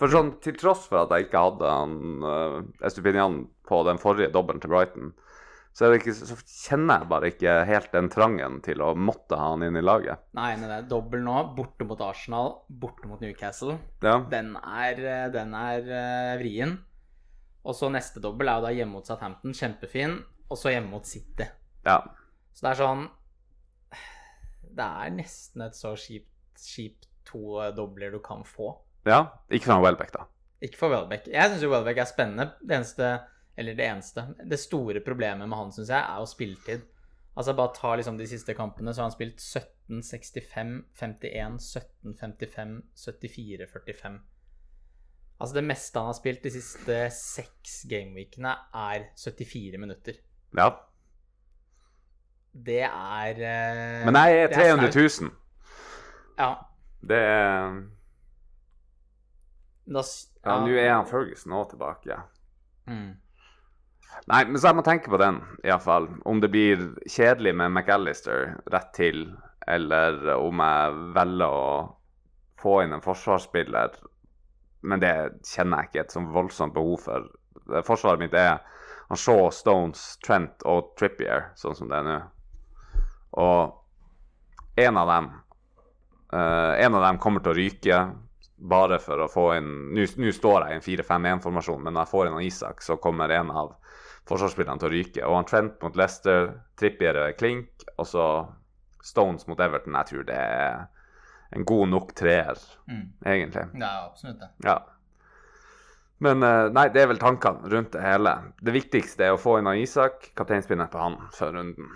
For 0.02 0.12
sånn, 0.12 0.34
til 0.44 0.58
tross 0.60 0.88
for 0.90 1.06
at 1.06 1.14
jeg 1.14 1.28
ikke 1.28 1.44
hadde 1.46 1.70
han 1.70 2.26
uh, 2.26 2.58
Estupinian 2.88 3.44
på 3.70 3.84
den 3.86 4.02
forrige 4.02 4.34
dobbelen 4.34 4.64
til 4.64 4.74
Brighton, 4.74 5.14
så, 5.76 5.92
ikke, 5.92 6.14
så 6.16 6.38
kjenner 6.40 7.02
jeg 7.02 7.12
bare 7.12 7.30
ikke 7.34 7.54
helt 7.68 7.94
den 7.94 8.10
trangen 8.10 8.62
til 8.64 8.82
å 8.82 8.94
måtte 8.96 9.38
ha 9.38 9.52
han 9.52 9.66
inn 9.68 9.78
i 9.78 9.84
laget. 9.84 10.24
Nei, 10.38 10.54
nei, 10.58 10.70
det 10.72 10.78
er 10.82 10.92
dobbel 10.92 11.22
nå. 11.22 11.36
Borte 11.58 11.86
mot 11.88 12.02
Arsenal, 12.02 12.54
borte 12.72 13.10
mot 13.12 13.22
Newcastle. 13.22 13.76
Ja. 14.02 14.22
Den 14.32 14.54
er, 14.62 15.02
eh, 15.04 15.26
den 15.36 15.52
er 15.60 15.90
uh, 15.90 16.36
vrien. 16.40 16.78
Og 17.68 17.76
så 17.76 17.90
neste 17.92 18.24
dobbel 18.24 18.48
er 18.48 18.62
jo 18.62 18.66
da 18.66 18.72
hjemme 18.78 18.98
mot 18.98 19.10
Southampton, 19.10 19.56
kjempefin. 19.58 20.22
Og 20.50 20.58
så 20.60 20.72
hjemme 20.74 20.92
mot 20.94 21.06
City. 21.08 21.48
ja. 21.86 22.00
Så 22.56 22.64
det 22.64 22.70
er 22.72 22.78
sånn 22.80 23.02
Det 24.76 24.86
er 24.86 25.10
nesten 25.12 25.64
et 25.66 25.76
så 25.76 25.92
kjipt, 26.00 26.32
kjipt 26.60 27.08
to 27.28 27.60
dobler 27.76 28.12
du 28.14 28.20
kan 28.24 28.44
få. 28.48 28.74
ja. 29.06 29.22
Ikke 29.52 29.72
fra 29.72 29.80
Welbeck, 29.84 30.12
da. 30.14 30.26
Ikke 30.64 30.80
for 30.80 30.94
Welbeck. 30.94 31.28
Jeg 31.28 31.52
syns 31.52 31.64
jo 31.64 31.72
Welbeck 31.74 32.00
er 32.00 32.08
spennende. 32.10 32.46
Det 32.62 32.76
eneste 32.78 33.10
Eller 33.58 33.76
det 33.76 33.86
eneste 33.88 34.24
Det 34.50 34.60
store 34.60 35.00
problemet 35.00 35.48
med 35.48 35.58
han, 35.58 35.72
syns 35.72 35.90
jeg, 35.90 36.00
er 36.00 36.20
jo 36.20 36.26
spilletid. 36.28 36.82
Altså 37.38 37.54
Bare 37.56 37.74
ta 37.76 37.96
liksom 37.96 38.18
de 38.18 38.28
siste 38.28 38.54
kampene, 38.56 38.94
så 38.94 39.02
har 39.02 39.10
han 39.10 39.16
spilt 39.16 39.40
17, 39.42 40.02
65, 40.04 40.86
51, 40.96 41.60
17, 41.60 42.16
55, 42.20 42.82
74, 42.96 43.68
45. 43.72 44.20
Altså 45.40 45.56
Det 45.56 45.64
meste 45.64 46.00
han 46.00 46.08
har 46.08 46.16
spilt 46.16 46.44
de 46.44 46.52
siste 46.52 47.00
seks 47.12 47.82
gameweekene, 47.92 48.56
er 48.74 49.10
74 49.20 49.78
minutter. 49.84 50.20
Ja. 50.58 50.70
Det 52.66 52.82
er 52.88 53.36
uh, 53.42 54.06
Men 54.08 54.16
jeg 54.16 54.44
er 54.46 54.54
300 54.54 54.92
flaut. 54.92 55.22
000. 55.22 55.32
Ja. 56.40 56.50
Det 57.06 57.18
er 57.20 57.82
Da, 59.86 60.00
s- 60.02 60.32
Ja, 60.46 60.60
nå 60.62 60.72
er 60.78 60.94
han 60.94 61.06
Ferguson 61.10 61.54
òg 61.58 61.70
tilbake. 61.74 62.16
Mm. 62.88 63.12
Nei, 64.30 64.44
men 64.46 64.58
så 64.62 64.70
jeg 64.72 64.78
må 64.80 64.84
tenke 64.86 65.10
på 65.12 65.18
den, 65.22 65.42
iallfall. 65.66 66.08
Om 66.26 66.40
det 66.42 66.50
blir 66.54 66.82
kjedelig 67.10 67.56
med 67.58 67.72
McAllister 67.74 68.56
rett 68.74 68.92
til, 68.96 69.26
eller 69.68 70.22
om 70.38 70.62
jeg 70.64 70.94
velger 71.18 71.50
å 71.50 71.98
få 72.62 72.78
inn 72.86 72.94
en 72.96 73.02
forsvarsspiller. 73.04 73.98
Men 74.86 75.02
det 75.02 75.14
kjenner 75.50 75.82
jeg 75.84 75.90
ikke 75.92 76.04
et 76.06 76.14
sånn 76.16 76.30
voldsomt 76.34 76.74
behov 76.78 77.02
for. 77.06 77.28
Forsvaret 77.86 78.22
mitt 78.22 78.34
er 78.38 78.62
han 79.10 79.18
Shaw, 79.18 79.50
Stones, 79.54 80.18
Trent 80.26 80.64
og 80.66 80.94
Trippier, 81.00 81.52
sånn 81.60 81.76
som 81.78 81.90
det 81.92 82.00
er 82.00 82.08
nå. 82.08 82.20
Og 83.38 84.80
en 84.80 84.98
av 84.98 85.08
dem 85.12 85.26
uh, 86.34 86.74
En 86.80 86.96
av 86.96 87.04
dem 87.04 87.18
kommer 87.20 87.44
til 87.44 87.52
å 87.52 87.58
ryke 87.58 88.00
bare 88.56 89.00
for 89.04 89.20
å 89.20 89.28
få 89.28 89.46
inn 89.58 89.72
Nå 89.96 90.32
står 90.32 90.66
jeg 90.66 90.72
i 90.72 90.78
en 90.80 90.86
4-5-1-formasjon, 90.86 91.82
men 91.84 91.94
når 91.94 92.06
jeg 92.06 92.12
får 92.14 92.30
inn 92.30 92.38
Isak, 92.48 92.82
så 92.82 92.96
kommer 93.04 93.30
en 93.36 93.52
av 93.52 93.74
forsvarsspillerne 94.26 94.82
til 94.82 94.90
å 94.90 94.94
ryke. 94.94 95.26
Og 95.28 95.36
han 95.38 95.46
Trent 95.50 95.82
mot 95.84 95.98
Leicester, 96.00 96.48
Trippier 96.80 97.20
og 97.22 97.36
klink, 97.38 97.84
og 98.00 98.08
så 98.10 98.26
Stones 99.06 99.46
mot 99.48 99.60
Everton. 99.62 99.94
Jeg 100.00 100.10
tror 100.10 100.24
det 100.32 100.40
er 100.40 100.88
en 101.56 101.66
god 101.68 101.92
nok 101.92 102.16
treer, 102.18 102.58
Mm. 102.88 103.04
egentlig. 103.26 103.68
Er 103.76 104.08
absolutt 104.08 104.40
det. 104.40 104.50
Ja. 104.66 104.80
Men 106.26 106.42
eh, 106.44 106.72
nei, 106.74 106.88
det 106.94 107.04
er 107.04 107.12
vel 107.12 107.22
tankene 107.22 107.70
rundt 107.70 107.94
det 107.94 108.02
hele. 108.02 108.34
Det 108.58 108.74
viktigste 108.74 109.28
er 109.28 109.36
å 109.36 109.42
få 109.42 109.60
inn 109.60 109.70
av 109.70 109.78
Isak, 109.78 110.32
kapteinspinnet 110.38 110.92
på 110.94 111.02
han 111.02 111.20
før 111.36 111.60
runden. 111.60 111.90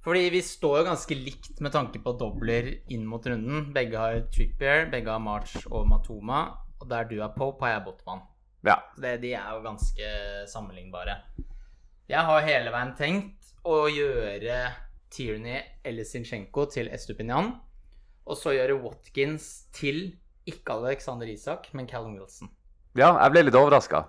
Fordi 0.00 0.30
vi 0.32 0.40
står 0.44 0.78
jo 0.78 0.84
ganske 0.86 1.16
likt 1.18 1.58
med 1.60 1.74
tanke 1.74 2.00
på 2.00 2.14
dobler 2.16 2.70
inn 2.94 3.02
mot 3.08 3.26
runden. 3.26 3.66
Begge 3.74 4.00
har 4.00 4.22
Trippier, 4.32 4.86
begge 4.92 5.12
har 5.12 5.20
March 5.20 5.58
og 5.66 5.88
Matoma. 5.90 6.44
Og 6.80 6.88
der 6.88 7.04
du 7.10 7.18
er 7.20 7.34
Pope, 7.34 7.66
har 7.66 7.74
jeg 7.74 7.84
Botman. 7.84 8.22
Ja. 8.64 8.78
Det, 8.96 9.18
de 9.20 9.34
er 9.36 9.50
jo 9.52 9.64
ganske 9.64 10.12
sammenlignbare. 10.48 11.18
Jeg 12.08 12.26
har 12.26 12.46
hele 12.46 12.72
veien 12.72 12.94
tenkt 12.96 13.52
å 13.68 13.82
gjøre 13.92 14.62
Tierney 15.12 15.60
eller 15.84 16.08
Sinchenko 16.08 16.64
til 16.72 16.88
Estupinian. 16.94 17.52
Og 18.24 18.38
så 18.38 18.54
gjøre 18.56 18.78
Watkins 18.80 19.50
til 19.76 20.14
ikke 20.46 20.72
Alexander 20.72 21.26
Isak, 21.28 21.68
men 21.74 21.88
Callum 21.88 22.14
Wilson. 22.18 22.50
ja, 22.96 23.12
jeg 23.22 23.30
ble 23.34 23.42
litt 23.46 23.58
overraska. 23.58 24.04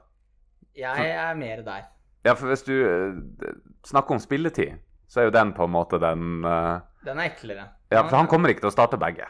Jeg 0.75 1.09
er 1.11 1.35
mer 1.35 1.61
der. 1.65 1.89
Ja, 2.23 2.33
for 2.37 2.47
hvis 2.47 2.63
du 2.63 2.73
eh, 2.85 3.51
snakker 3.87 4.15
om 4.15 4.19
spilletid, 4.21 4.77
så 5.11 5.19
er 5.21 5.23
jo 5.27 5.33
den 5.35 5.51
på 5.53 5.65
en 5.67 5.73
måte 5.73 5.99
den 5.99 6.45
uh... 6.45 6.79
Den 7.03 7.19
er 7.19 7.31
eklere. 7.33 7.65
Ja, 7.91 8.03
for 8.07 8.15
han 8.15 8.29
kommer 8.31 8.53
ikke 8.53 8.63
til 8.63 8.69
å 8.69 8.75
starte 8.75 8.99
begge. 9.01 9.25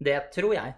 Det 0.00 0.16
tror 0.32 0.54
jeg. 0.54 0.74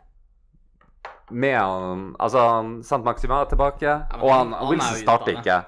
Med 1.30 1.54
han 1.54 2.16
Altså, 2.18 2.42
han 2.56 2.72
Sant 2.82 3.04
Maxima 3.06 3.42
er 3.44 3.50
tilbake, 3.52 3.86
han, 4.10 4.20
og 4.24 4.32
han, 4.32 4.52
han- 4.56 4.72
Wilson 4.72 4.96
er 4.96 5.02
starter 5.04 5.36
ikke. 5.38 5.58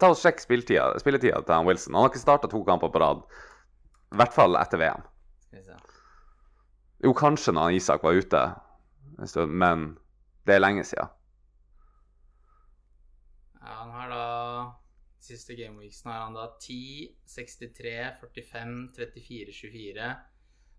Ta 0.00 0.08
og 0.14 0.16
Sjekk 0.16 0.40
spilletida, 0.40 1.42
til 1.42 1.52
han 1.54 1.66
Wilson. 1.68 1.94
Han 1.98 2.06
har 2.06 2.12
ikke 2.14 2.22
starta 2.22 2.48
to 2.48 2.62
kamper 2.64 2.88
på 2.94 3.02
rad. 3.02 3.20
I 4.14 4.22
hvert 4.22 4.34
fall 4.34 4.56
etter 4.56 4.80
VM. 4.80 5.04
Jo, 7.04 7.12
kanskje 7.16 7.52
når 7.56 7.76
Isak 7.78 8.02
var 8.04 8.16
ute 8.16 8.40
en 9.20 9.28
stund, 9.28 9.52
men 9.52 9.98
det 10.46 10.54
er 10.56 10.62
lenge 10.62 10.84
siden. 10.88 11.08
Ja, 13.60 13.74
han 13.82 13.90
har 13.96 14.08
da 14.12 14.26
Siste 15.20 15.52
gameweeksen 15.52 16.08
har 16.08 16.22
han 16.24 16.32
da 16.34 16.46
10, 16.64 17.10
63, 17.28 17.90
45, 18.22 18.88
34, 18.96 19.52
24, 19.52 20.06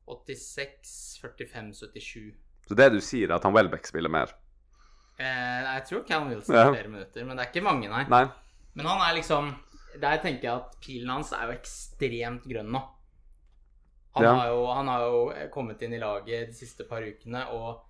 86, 0.10 1.20
45, 1.22 1.68
77. 1.78 2.32
Så 2.68 2.78
det 2.80 2.88
du 2.96 2.98
sier, 3.06 3.30
er 3.30 3.36
at 3.38 3.46
han 3.46 3.54
Welbeck 3.54 3.86
spiller 3.86 4.10
mer? 4.10 4.34
Eh, 5.22 5.28
jeg 5.68 5.84
tror 5.92 6.02
Callum 6.10 6.32
Wilson 6.34 6.56
Ja. 6.58 6.64
har 6.66 6.74
flere 6.74 6.90
minutter, 6.90 7.24
men 7.26 7.38
det 7.38 7.46
er 7.46 7.52
ikke 7.54 7.64
mange, 7.68 7.88
nei. 7.94 8.02
Nei? 8.10 8.24
Men 8.74 8.86
han 8.90 9.02
er 9.06 9.14
liksom 9.20 9.54
Der 10.02 10.18
tenker 10.24 10.42
jeg 10.48 10.56
at 10.56 10.76
pilen 10.82 11.10
hans 11.12 11.34
er 11.36 11.46
jo 11.52 11.54
ekstremt 11.60 12.46
grønn 12.48 12.72
nå. 12.72 12.80
Han, 14.16 14.24
Ja. 14.24 14.34
har 14.40 14.48
jo, 14.48 14.66
han 14.74 14.88
har 14.88 15.02
jo 15.06 15.50
kommet 15.54 15.82
inn 15.84 15.94
i 15.94 16.00
laget 16.00 16.48
de 16.48 16.54
siste 16.54 16.84
par 16.88 17.02
ukene 17.04 17.46
og 17.52 17.84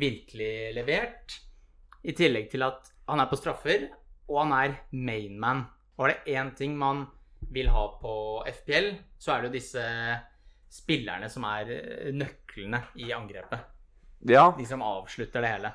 virkelig 0.00 0.74
levert. 0.76 1.38
I 2.04 2.12
tillegg 2.16 2.50
til 2.52 2.64
at 2.66 2.90
han 3.08 3.20
er 3.20 3.30
på 3.30 3.38
straffer, 3.38 3.88
og 4.28 4.40
han 4.42 4.54
er 4.56 4.78
mainman. 4.92 5.64
Og 5.96 6.08
er 6.08 6.14
det 6.14 6.34
én 6.34 6.54
ting 6.56 6.76
man 6.78 7.06
vil 7.54 7.68
ha 7.70 7.86
på 8.00 8.14
FPL, 8.50 8.94
så 9.18 9.34
er 9.34 9.42
det 9.42 9.50
jo 9.50 9.58
disse 9.58 9.84
spillerne 10.74 11.28
som 11.30 11.46
er 11.46 11.70
eh, 11.70 12.10
nøklene 12.14 12.80
i 12.98 13.12
angrepet. 13.14 13.70
Ja. 14.26 14.48
De 14.56 14.66
som 14.66 14.82
avslutter 14.82 15.44
det 15.44 15.52
hele. 15.52 15.70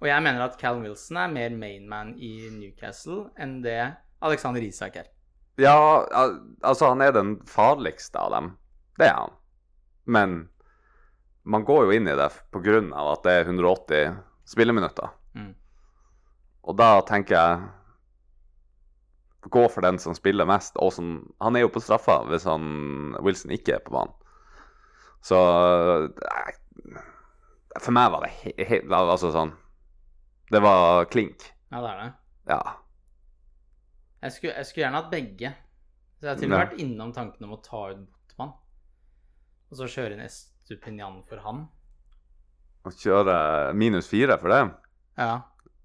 Og 0.00 0.08
jeg 0.08 0.22
mener 0.22 0.44
at 0.44 0.58
Cal 0.60 0.80
Wilson 0.82 1.18
er 1.20 1.32
mer 1.32 1.54
mainman 1.56 2.14
i 2.20 2.48
Newcastle 2.52 3.30
enn 3.40 3.58
det 3.64 3.80
Alexander 4.24 4.64
Isak 4.64 4.98
er. 5.00 5.10
Ja, 5.60 6.04
altså, 6.60 6.90
han 6.92 7.00
er 7.00 7.14
den 7.16 7.38
farligste 7.48 8.20
av 8.20 8.34
dem. 8.34 8.50
Det 9.00 9.08
er 9.08 9.16
han. 9.16 9.36
Men 10.04 10.36
man 11.46 11.64
går 11.64 11.84
jo 11.86 11.94
inn 11.94 12.08
i 12.08 12.16
det 12.18 12.26
av 12.26 13.12
at 13.12 13.22
det 13.22 13.32
er 13.32 13.46
180 13.46 14.16
spilleminutter. 14.50 15.12
Mm. 15.38 15.52
Og 16.66 16.78
da 16.78 17.00
tenker 17.06 17.36
jeg 17.36 17.66
Gå 19.46 19.68
for 19.70 19.84
den 19.84 19.98
som 20.02 20.14
spiller 20.14 20.46
mest, 20.48 20.74
og 20.82 20.90
som 20.92 21.20
Han 21.38 21.54
er 21.54 21.62
jo 21.62 21.70
på 21.70 21.78
straffa 21.78 22.16
hvis 22.26 22.48
han 22.50 23.14
Wilson 23.22 23.52
ikke 23.54 23.76
er 23.76 23.84
på 23.84 23.94
banen. 23.94 24.14
Så 25.22 25.38
eh, 25.38 26.98
For 27.78 27.94
meg 27.94 28.10
var 28.10 28.26
det 28.26 28.32
helt 28.66 28.90
he 28.90 28.98
altså 28.98 29.30
sånn 29.30 29.54
Det 30.50 30.62
var 30.64 31.06
klink. 31.14 31.46
Ja, 31.70 31.78
det 31.78 31.92
er 31.92 32.02
det. 32.02 32.10
Ja. 32.50 32.60
Jeg 34.26 34.34
skulle, 34.34 34.56
jeg 34.56 34.66
skulle 34.66 34.84
gjerne 34.84 35.00
hatt 35.04 35.14
begge. 35.14 35.54
Så 36.18 36.26
jeg 36.26 36.32
har 36.32 36.42
til 36.42 36.48
og 36.48 36.52
med 36.56 36.62
vært 36.64 36.82
innom 36.82 37.14
tanken 37.14 37.46
om 37.46 37.54
å 37.54 37.62
ta 37.62 37.80
ut 37.92 38.02
Botman. 38.02 38.54
Og 39.70 39.78
så 39.78 39.88
kjøre 39.90 40.18
en 40.18 40.26
Estupinian 40.66 41.20
for 41.28 41.38
han. 41.44 41.60
Å 42.86 42.90
kjøre 42.90 43.34
minus 43.78 44.08
fire 44.10 44.34
for 44.42 44.50
det, 44.50 44.74
Ja. 45.16 45.42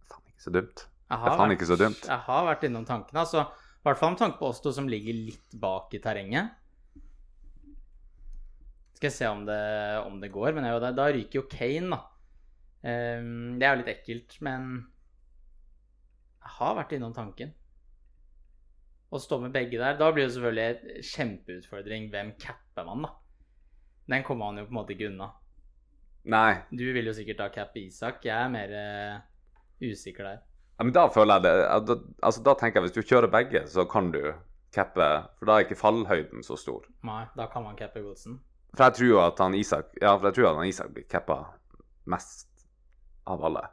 faen 0.10 0.26
ikke 0.34 0.42
så 0.42 0.52
dumt. 0.52 0.88
Jeg 1.12 1.20
er 1.20 1.38
faen 1.38 1.52
ikke 1.54 1.68
så 1.70 1.78
dumt. 1.78 2.02
Jeg 2.08 2.18
har 2.26 2.46
vært 2.48 2.64
innom 2.64 2.86
tankene. 2.86 3.20
Altså, 3.22 3.42
I 3.46 3.84
hvert 3.86 3.98
fall 4.00 4.12
med 4.12 4.20
tanke 4.20 4.40
på 4.40 4.48
oss 4.50 4.62
to 4.62 4.72
som 4.72 4.88
ligger 4.88 5.14
litt 5.14 5.54
bak 5.60 5.94
i 5.94 6.00
terrenget. 6.00 6.52
Skal 8.96 9.10
jeg 9.10 9.14
se 9.14 9.28
om 9.28 9.46
det, 9.46 10.04
om 10.06 10.20
det 10.20 10.32
går. 10.32 10.54
Men 10.54 10.66
jo, 10.66 10.80
da, 10.80 10.92
da 10.92 11.06
ryker 11.12 11.42
jo 11.42 11.48
Kane, 11.50 11.90
da. 11.90 12.02
Um, 12.82 13.60
det 13.60 13.68
er 13.68 13.76
jo 13.76 13.82
litt 13.84 13.94
ekkelt, 13.94 14.42
men 14.42 14.88
jeg 16.42 16.54
har 16.58 16.76
vært 16.76 16.94
innom 16.98 17.14
tanken. 17.14 17.54
Å 19.12 19.20
stå 19.22 19.42
med 19.42 19.54
begge 19.54 19.78
der. 19.78 19.98
Da 19.98 20.12
blir 20.12 20.26
det 20.26 20.34
selvfølgelig 20.34 21.04
kjempeutfordring. 21.14 22.10
Hvem 22.14 22.34
capper 22.40 22.86
man, 22.86 23.02
da? 23.06 23.14
Den 24.12 24.26
kommer 24.28 24.52
han 24.52 24.60
jo 24.60 24.68
på 24.68 24.74
en 24.74 24.80
måte 24.82 24.96
ikke 24.96 25.08
unna. 25.08 25.32
Nei. 26.32 26.62
Du 26.70 26.84
vil 26.94 27.08
jo 27.08 27.14
sikkert 27.16 27.42
ha 27.42 27.50
cap 27.54 27.76
Isak. 27.80 28.26
Jeg 28.28 28.36
er 28.36 28.52
mer 28.52 28.74
uh, 28.76 29.22
usikker 29.82 30.28
der. 30.28 30.42
Ja, 30.78 30.86
men 30.86 30.94
da 30.96 31.08
føler 31.14 31.38
jeg 31.38 31.46
det 31.46 31.88
da, 31.88 31.98
altså, 32.26 32.42
da 32.46 32.54
tenker 32.58 32.80
jeg 32.80 32.88
Hvis 32.88 32.96
du 32.96 33.04
kjører 33.06 33.30
begge, 33.30 33.66
så 33.70 33.86
kan 33.90 34.10
du 34.14 34.22
cappe 34.74 35.10
For 35.38 35.46
da 35.46 35.58
er 35.58 35.68
ikke 35.68 35.78
fallhøyden 35.78 36.46
så 36.46 36.58
stor. 36.58 36.88
Nei, 37.08 37.26
da 37.38 37.46
kan 37.52 37.66
man 37.66 37.78
cappe 37.78 38.02
Godsen. 38.02 38.40
For 38.74 38.88
jeg 38.88 38.98
tror 38.98 39.28
at 39.28 39.44
han 39.44 39.58
Isak 39.58 39.92
Ja, 40.02 40.16
for 40.16 40.30
jeg 40.30 40.40
tror 40.40 40.52
at 40.52 40.62
han 40.62 40.72
Isak 40.72 40.90
blir 40.96 41.06
cappa 41.12 41.44
mest 42.10 42.50
av 43.30 43.44
alle. 43.46 43.68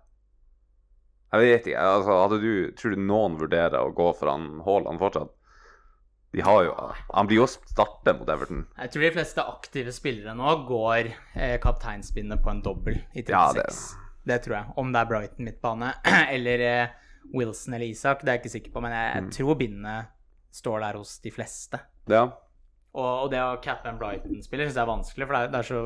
Jeg 1.33 1.45
vet 1.45 1.67
ikke. 1.71 1.81
altså 1.81 2.21
hadde 2.23 2.41
du, 2.45 2.53
Tror 2.77 2.95
du 2.95 3.03
noen 3.09 3.39
vurderer 3.41 3.81
å 3.81 3.95
gå 3.97 4.11
for 4.17 4.33
han 4.33 4.61
Haaland 4.65 5.01
fortsatt? 5.01 5.33
De 6.37 6.43
har 6.45 6.65
jo 6.67 6.73
Han 7.15 7.27
blir 7.31 7.39
jo 7.41 7.47
starter 7.49 8.19
mot 8.19 8.29
Everton. 8.29 8.67
Jeg 8.77 8.91
tror 8.93 9.03
de 9.07 9.11
fleste 9.15 9.45
aktive 9.49 9.93
spillere 9.97 10.35
nå 10.37 10.51
går 10.69 11.09
eh, 11.35 11.57
kapteinspinnet 11.63 12.43
på 12.45 12.51
en 12.53 12.61
dobbel 12.63 12.99
i 13.17 13.23
36. 13.25 13.31
Ja, 13.33 13.53
det... 13.57 13.69
det- 14.29 14.43
tror 14.45 14.57
jeg. 14.59 14.73
Om 14.77 14.93
det 14.93 15.01
er 15.01 15.09
Brighton 15.15 15.49
midtbane 15.49 15.93
eller 16.37 16.67
eh, 16.69 16.93
Wilson 17.35 17.75
eller 17.79 17.87
Isak, 17.89 18.21
det 18.25 18.29
er 18.29 18.37
jeg 18.39 18.45
ikke 18.45 18.55
sikker 18.59 18.73
på, 18.77 18.83
men 18.85 18.93
jeg, 18.93 19.09
jeg 19.15 19.25
Mm. 19.25 19.31
tror 19.39 19.59
bindet 19.61 20.15
står 20.59 20.81
der 20.85 20.97
hos 21.01 21.19
de 21.25 21.31
fleste. 21.33 21.81
Ja. 22.09 22.23
Og, 22.95 23.09
og 23.25 23.31
det 23.33 23.41
å 23.45 23.59
cappe 23.65 23.89
en 23.91 23.99
Brighton-spiller 24.01 24.69
syns 24.69 24.79
jeg 24.79 24.85
er 24.85 24.89
vanskelig, 24.89 25.27
for 25.29 25.37
det 25.37 25.43
er, 25.45 25.51
det 25.53 25.59
er 25.61 25.69
så 25.69 25.83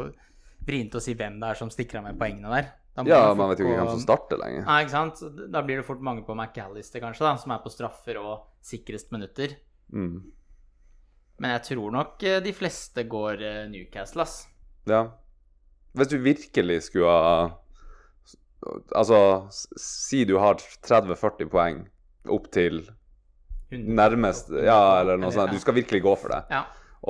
vrient 0.66 0.94
å 0.94 1.00
si 1.02 1.14
hvem 1.18 1.40
det 1.42 1.48
er 1.50 1.58
som 1.58 1.70
stikker 1.74 1.98
av 1.98 2.04
med 2.06 2.18
poengene 2.20 2.50
der. 2.54 2.68
Ja, 3.08 3.32
man 3.34 3.48
vet 3.50 3.58
jo 3.62 3.66
ikke 3.66 3.78
hvem 3.80 3.88
som 3.94 4.02
starter 4.04 4.38
lenger. 4.38 4.66
Nei, 4.68 4.78
ikke 4.84 4.92
sant? 4.94 5.22
Da 5.50 5.62
blir 5.64 5.80
det 5.80 5.86
fort 5.88 6.02
mange 6.04 6.22
på 6.26 6.34
McAllister, 6.36 7.00
kanskje, 7.02 7.24
da, 7.24 7.32
som 7.40 7.54
er 7.54 7.62
på 7.64 7.72
straffer 7.72 8.18
og 8.20 8.44
sikrest 8.62 9.10
minutter. 9.14 9.54
Mm. 9.90 10.22
Men 11.42 11.50
jeg 11.56 11.62
tror 11.72 11.90
nok 11.92 12.22
eh, 12.22 12.38
de 12.44 12.52
fleste 12.54 13.04
går 13.10 13.42
eh, 13.42 13.62
Newcastle, 13.72 14.22
ass. 14.22 14.46
Ja. 14.86 15.04
Hvis 15.96 16.08
du 16.12 16.18
virkelig 16.22 16.82
skulle 16.88 17.10
ha 17.12 17.58
Altså, 18.94 19.16
si 19.50 20.22
du 20.24 20.36
har 20.38 20.54
30-40 20.86 21.48
poeng 21.50 21.80
opp 22.30 22.44
til 22.54 22.84
nærmest 23.72 24.52
Ja, 24.54 25.00
eller 25.00 25.18
noe 25.18 25.32
sånt. 25.34 25.50
Du 25.50 25.58
skal 25.58 25.74
virkelig 25.74 25.98
gå 26.04 26.12
for 26.20 26.30
det. 26.30 26.44
Ja. 26.52 26.60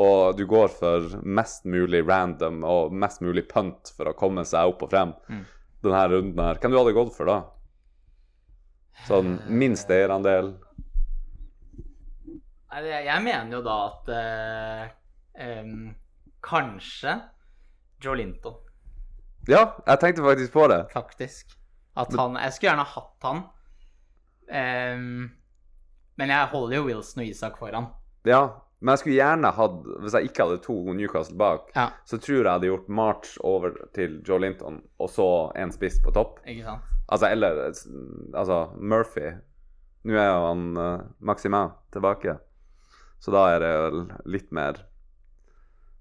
Og 0.00 0.38
du 0.38 0.46
går 0.48 0.72
for 0.72 1.10
mest 1.28 1.66
mulig 1.68 2.00
random 2.08 2.62
og 2.64 2.94
mest 2.96 3.20
mulig 3.20 3.44
punt 3.50 3.90
for 3.96 4.08
å 4.08 4.14
komme 4.16 4.46
seg 4.48 4.70
opp 4.72 4.86
og 4.86 4.94
frem 4.94 5.12
Mm. 5.28 5.42
denne 5.84 6.04
runden 6.14 6.40
her. 6.40 6.54
Hvem 6.62 6.70
du 6.72 6.78
hadde 6.78 6.94
gått 6.96 7.12
for 7.18 7.28
da? 7.28 7.36
Sånn 9.08 9.36
minst 9.50 9.90
eierandel? 9.92 10.54
Jeg, 12.72 13.04
jeg 13.06 13.22
mener 13.24 13.56
jo 13.56 13.62
da 13.66 13.76
at 13.88 14.08
eh, 14.16 15.62
um, 15.62 15.90
kanskje 16.42 17.18
Joe 18.04 18.16
Linton, 18.16 18.54
Ja, 19.48 19.66
jeg 19.86 19.98
tenkte 20.00 20.22
faktisk 20.24 20.52
på 20.54 20.68
det. 20.70 20.86
faktisk. 20.92 21.52
At 21.96 22.12
han 22.16 22.36
Jeg 22.40 22.52
skulle 22.54 22.70
gjerne 22.70 22.84
hatt 22.88 23.26
han. 23.26 23.42
Um, 24.52 25.30
men 26.16 26.28
jeg 26.32 26.46
holder 26.52 26.76
jo 26.76 26.84
Wilson 26.86 27.22
og 27.22 27.26
Isak 27.28 27.58
foran. 27.60 27.86
Ja, 28.26 28.40
men 28.80 28.92
jeg 28.92 28.98
skulle 29.02 29.16
gjerne 29.16 29.50
hatt 29.54 29.76
Hvis 30.02 30.14
jeg 30.14 30.28
ikke 30.28 30.44
hadde 30.46 30.58
to 30.62 30.74
Newcastle 30.94 31.36
bak, 31.38 31.70
Ja, 31.76 31.88
så 32.06 32.18
tror 32.18 32.36
jeg 32.36 32.44
jeg 32.44 32.52
hadde 32.52 32.66
gjort 32.70 32.88
March 32.88 33.36
over 33.40 33.76
til 33.94 34.20
Joe 34.28 34.38
Linton, 34.42 34.80
og 34.98 35.10
så 35.10 35.26
en 35.56 35.72
spiss 35.72 36.00
på 36.04 36.10
topp. 36.14 36.40
ikke 36.46 36.64
sant? 36.64 36.88
Altså, 37.08 37.26
eller 37.28 37.60
Altså, 38.34 38.58
Murphy. 38.78 39.32
Nå 40.04 40.16
er 40.18 40.26
jo 40.32 40.46
han 40.48 40.64
uh, 40.78 41.00
Maximin 41.20 41.70
tilbake, 41.92 42.36
så 43.22 43.30
da 43.34 43.42
er 43.54 43.62
det 43.62 44.18
litt 44.26 44.50
mer 44.52 44.80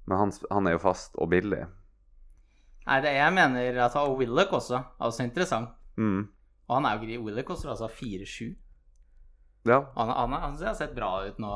Men 0.09 0.17
han, 0.17 0.31
han 0.49 0.67
er 0.67 0.73
jo 0.75 0.81
fast 0.81 1.13
og 1.21 1.29
billig. 1.31 1.61
Nei, 2.87 2.97
det 3.05 3.11
jeg 3.13 3.33
mener 3.35 3.77
at 3.85 3.95
Og 4.01 4.15
Willoch 4.19 4.55
også. 4.57 4.79
er 4.81 5.05
Også 5.07 5.23
interessant. 5.23 5.69
Mm. 6.01 6.23
Og 6.65 6.73
han 6.75 6.87
er 6.89 6.97
jo 6.97 7.03
gri- 7.05 7.19
Willoch 7.21 7.45
koster 7.51 7.69
altså 7.69 7.87
4-7. 7.87 8.55
Ja. 9.69 9.77
Han, 9.95 10.09
han, 10.09 10.33
han 10.41 10.57
har 10.57 10.73
sett 10.79 10.95
bra 10.97 11.11
ut 11.27 11.37
nå 11.39 11.53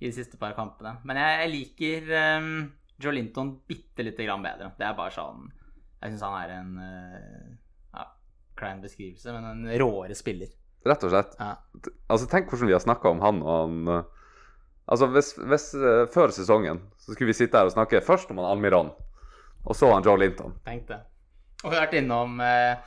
i 0.00 0.08
de 0.08 0.12
siste 0.16 0.36
par 0.40 0.56
kampene. 0.58 0.96
Men 1.06 1.20
jeg, 1.22 1.38
jeg 1.44 1.52
liker 1.54 2.12
um, 2.42 2.52
Joe 3.00 3.14
Linton 3.14 3.54
bitte 3.70 4.02
lite 4.04 4.26
grann 4.26 4.42
bedre. 4.44 4.72
Det 4.80 4.88
er 4.88 4.96
bare 4.98 5.14
sånn 5.14 5.46
Jeg 6.02 6.10
syns 6.16 6.24
han 6.26 6.38
er 6.40 6.54
en 6.58 6.70
uh, 6.80 7.50
ja, 7.94 8.06
klein 8.58 8.82
beskrivelse, 8.82 9.30
men 9.36 9.46
en 9.52 9.68
råere 9.80 10.16
spiller. 10.18 10.50
Rett 10.88 11.04
og 11.06 11.12
slett. 11.14 11.36
Ja. 11.38 11.54
Altså, 12.10 12.26
tenk 12.32 12.50
hvordan 12.50 12.72
vi 12.72 12.74
har 12.74 12.82
snakka 12.82 13.12
om 13.14 13.20
han 13.22 13.42
og 13.44 13.54
han 13.60 13.92
uh, 14.00 14.16
Altså, 14.90 15.06
hvis, 15.14 15.34
hvis 15.38 15.68
uh, 15.78 16.04
før 16.10 16.32
sesongen 16.34 16.80
så 16.98 17.14
skulle 17.14 17.30
vi 17.30 17.36
sitte 17.38 17.58
her 17.58 17.68
og 17.68 17.74
snakke 17.74 18.02
først 18.02 18.30
om 18.32 18.40
han 18.42 18.48
Almiron, 18.50 18.90
og 19.62 19.76
så 19.76 19.90
han 19.92 20.02
Joe 20.06 20.18
Linton. 20.18 20.56
Tenk 20.66 20.88
det. 20.88 20.98
Og 21.62 21.68
vi 21.68 21.76
har 21.76 21.84
vært 21.84 21.98
innom 22.00 22.38
eh, 22.40 22.78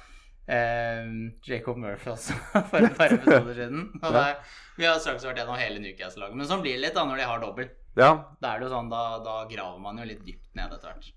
eh, 0.50 1.12
Jacob 1.45 1.77
Murphy 1.77 2.10
også 2.10 2.33
for 2.72 2.79
et 2.81 2.95
par 2.98 3.13
episoder 3.13 3.53
siden. 3.53 3.83
Og 4.01 4.15
der, 4.15 4.39
vi 4.79 4.88
har 4.89 4.98
straks 5.03 5.25
vært 5.27 5.43
gjennom 5.43 5.60
hele 5.62 5.83
Newcastle-laget. 5.83 6.39
Men 6.39 6.50
sånn 6.50 6.63
blir 6.65 6.79
det 6.79 6.88
litt 6.88 6.98
da 6.98 7.03
når 7.05 7.22
de 7.22 7.27
har 7.29 7.43
dobbel. 7.43 7.69
Ja, 7.93 8.10
Da 8.41 8.55
er 8.55 8.60
det 8.63 8.65
jo 8.65 8.72
sånn, 8.74 8.89
da, 8.89 9.03
da 9.22 9.36
graver 9.51 9.77
man 9.83 10.01
jo 10.01 10.07
litt 10.10 10.24
dypt 10.25 10.50
ned 10.57 10.74
etter 10.74 10.89
hvert. 10.89 11.12